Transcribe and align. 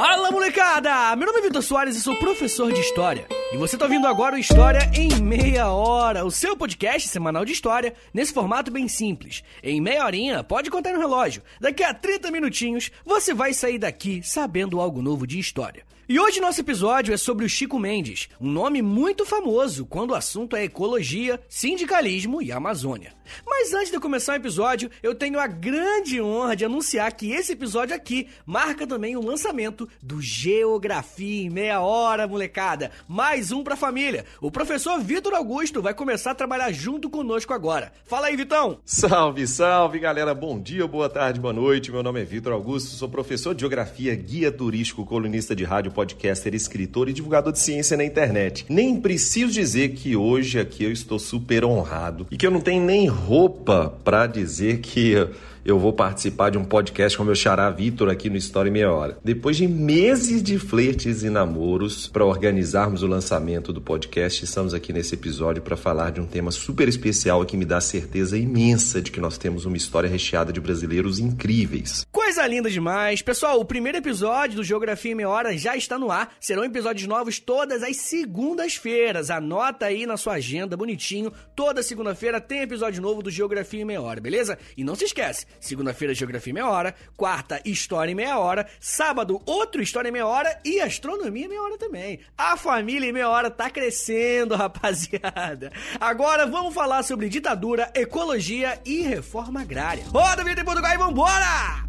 Fala 0.00 0.30
molecada! 0.30 1.16
Meu 1.16 1.26
nome 1.26 1.40
é 1.40 1.42
Vitor 1.42 1.60
Soares 1.60 1.96
e 1.96 2.00
sou 2.00 2.14
professor 2.14 2.72
de 2.72 2.80
História. 2.80 3.26
E 3.52 3.56
você 3.56 3.74
está 3.74 3.84
ouvindo 3.84 4.06
agora 4.06 4.36
o 4.36 4.38
História 4.38 4.88
em 4.94 5.20
Meia 5.20 5.72
Hora, 5.72 6.24
o 6.24 6.30
seu 6.30 6.56
podcast 6.56 7.08
semanal 7.08 7.44
de 7.44 7.50
história, 7.50 7.92
nesse 8.14 8.32
formato 8.32 8.70
bem 8.70 8.86
simples. 8.86 9.42
Em 9.60 9.80
meia 9.80 10.04
horinha, 10.04 10.44
pode 10.44 10.70
contar 10.70 10.92
no 10.92 11.00
relógio. 11.00 11.42
Daqui 11.60 11.82
a 11.82 11.92
30 11.92 12.30
minutinhos, 12.30 12.92
você 13.04 13.34
vai 13.34 13.52
sair 13.52 13.76
daqui 13.76 14.22
sabendo 14.22 14.80
algo 14.80 15.02
novo 15.02 15.26
de 15.26 15.36
história. 15.36 15.82
E 16.10 16.18
hoje 16.18 16.40
nosso 16.40 16.58
episódio 16.58 17.12
é 17.12 17.18
sobre 17.18 17.44
o 17.44 17.48
Chico 17.50 17.78
Mendes, 17.78 18.30
um 18.40 18.50
nome 18.50 18.80
muito 18.80 19.26
famoso 19.26 19.84
quando 19.84 20.12
o 20.12 20.14
assunto 20.14 20.56
é 20.56 20.64
ecologia, 20.64 21.38
sindicalismo 21.50 22.40
e 22.40 22.50
Amazônia. 22.50 23.12
Mas 23.46 23.74
antes 23.74 23.90
de 23.90 24.00
começar 24.00 24.32
o 24.32 24.36
episódio, 24.36 24.90
eu 25.02 25.14
tenho 25.14 25.38
a 25.38 25.46
grande 25.46 26.18
honra 26.18 26.56
de 26.56 26.64
anunciar 26.64 27.12
que 27.12 27.30
esse 27.30 27.52
episódio 27.52 27.94
aqui 27.94 28.26
marca 28.46 28.86
também 28.86 29.16
o 29.16 29.22
lançamento 29.22 29.86
do 30.02 30.18
Geografia 30.18 31.42
em 31.42 31.50
Meia 31.50 31.82
Hora, 31.82 32.26
molecada. 32.26 32.90
Mais 33.06 33.52
um 33.52 33.62
pra 33.62 33.76
família. 33.76 34.24
O 34.40 34.50
professor 34.50 34.98
Vitor 35.00 35.34
Augusto 35.34 35.82
vai 35.82 35.92
começar 35.92 36.30
a 36.30 36.34
trabalhar 36.34 36.72
junto 36.72 37.10
conosco 37.10 37.52
agora. 37.52 37.92
Fala 38.06 38.28
aí, 38.28 38.36
Vitão! 38.36 38.80
Salve, 38.82 39.46
salve, 39.46 39.98
galera! 39.98 40.34
Bom 40.34 40.58
dia, 40.58 40.86
boa 40.86 41.10
tarde, 41.10 41.38
boa 41.38 41.52
noite. 41.52 41.92
Meu 41.92 42.02
nome 42.02 42.22
é 42.22 42.24
Vitor 42.24 42.54
Augusto, 42.54 42.96
sou 42.96 43.10
professor 43.10 43.54
de 43.54 43.60
Geografia, 43.60 44.14
guia 44.14 44.50
turístico, 44.50 45.04
colunista 45.04 45.54
de 45.54 45.64
rádio 45.64 45.92
podcaster, 45.98 46.54
escritor 46.54 47.08
e 47.08 47.12
divulgador 47.12 47.52
de 47.52 47.58
ciência 47.58 47.96
na 47.96 48.04
internet. 48.04 48.64
Nem 48.68 49.00
preciso 49.00 49.50
dizer 49.50 49.88
que 49.94 50.14
hoje 50.14 50.60
aqui 50.60 50.84
eu 50.84 50.92
estou 50.92 51.18
super 51.18 51.64
honrado 51.64 52.24
e 52.30 52.36
que 52.36 52.46
eu 52.46 52.52
não 52.52 52.60
tenho 52.60 52.84
nem 52.84 53.08
roupa 53.08 53.92
para 54.04 54.28
dizer 54.28 54.78
que 54.78 55.16
eu 55.64 55.78
vou 55.78 55.92
participar 55.92 56.50
de 56.50 56.56
um 56.56 56.64
podcast 56.64 57.18
com 57.18 57.24
meu 57.24 57.34
xará 57.34 57.68
Vitor 57.68 58.08
aqui 58.08 58.30
no 58.30 58.36
História 58.36 58.70
em 58.70 58.72
Meia 58.72 58.92
Hora. 58.92 59.18
Depois 59.24 59.56
de 59.56 59.66
meses 59.66 60.42
de 60.42 60.58
flertes 60.58 61.22
e 61.22 61.30
namoros 61.30 62.06
para 62.06 62.24
organizarmos 62.24 63.02
o 63.02 63.06
lançamento 63.06 63.72
do 63.72 63.80
podcast, 63.80 64.44
estamos 64.44 64.72
aqui 64.72 64.92
nesse 64.92 65.14
episódio 65.14 65.60
para 65.60 65.76
falar 65.76 66.12
de 66.12 66.20
um 66.20 66.26
tema 66.26 66.50
super 66.52 66.88
especial 66.88 67.44
que 67.44 67.56
me 67.56 67.64
dá 67.64 67.80
certeza 67.80 68.38
imensa 68.38 69.02
de 69.02 69.10
que 69.10 69.20
nós 69.20 69.36
temos 69.36 69.64
uma 69.64 69.76
história 69.76 70.08
recheada 70.08 70.52
de 70.52 70.60
brasileiros 70.60 71.18
incríveis. 71.18 72.06
Coisa 72.28 72.46
linda 72.46 72.70
demais! 72.70 73.22
Pessoal, 73.22 73.58
o 73.58 73.64
primeiro 73.64 73.96
episódio 73.96 74.56
do 74.56 74.62
Geografia 74.62 75.12
em 75.12 75.14
Meia 75.14 75.30
Hora 75.30 75.56
já 75.56 75.74
está 75.74 75.98
no 75.98 76.10
ar. 76.10 76.36
Serão 76.38 76.62
episódios 76.62 77.08
novos 77.08 77.40
todas 77.40 77.82
as 77.82 77.96
segundas-feiras. 77.96 79.30
Anota 79.30 79.86
aí 79.86 80.04
na 80.04 80.18
sua 80.18 80.34
agenda 80.34 80.76
bonitinho. 80.76 81.32
Toda 81.56 81.82
segunda-feira 81.82 82.38
tem 82.38 82.60
episódio 82.60 83.00
novo 83.00 83.22
do 83.22 83.30
Geografia 83.30 83.80
em 83.80 83.84
Meia 83.86 84.02
Hora, 84.02 84.20
beleza? 84.20 84.58
E 84.76 84.84
não 84.84 84.94
se 84.94 85.06
esquece, 85.06 85.46
Segunda-feira, 85.58 86.12
Geografia 86.12 86.50
em 86.50 86.54
Meia 86.54 86.68
Hora. 86.68 86.94
Quarta, 87.16 87.62
História 87.64 88.12
em 88.12 88.14
Meia 88.14 88.38
Hora. 88.38 88.68
Sábado, 88.78 89.40
outro 89.46 89.80
História 89.80 90.10
em 90.10 90.12
Meia 90.12 90.26
Hora. 90.26 90.60
E 90.62 90.82
Astronomia 90.82 91.46
em 91.46 91.48
Meia 91.48 91.62
Hora 91.62 91.78
também. 91.78 92.20
A 92.36 92.58
família 92.58 93.08
em 93.08 93.12
Meia 93.12 93.30
Hora 93.30 93.50
tá 93.50 93.70
crescendo, 93.70 94.52
rapaziada. 94.54 95.72
Agora 95.98 96.46
vamos 96.46 96.74
falar 96.74 97.02
sobre 97.04 97.30
ditadura, 97.30 97.90
ecologia 97.94 98.78
e 98.84 99.00
reforma 99.00 99.62
agrária. 99.62 100.04
Roda, 100.08 100.44
vida 100.44 100.60
em 100.60 100.64
Portugal 100.66 100.92
e 100.92 100.98
vambora! 100.98 101.88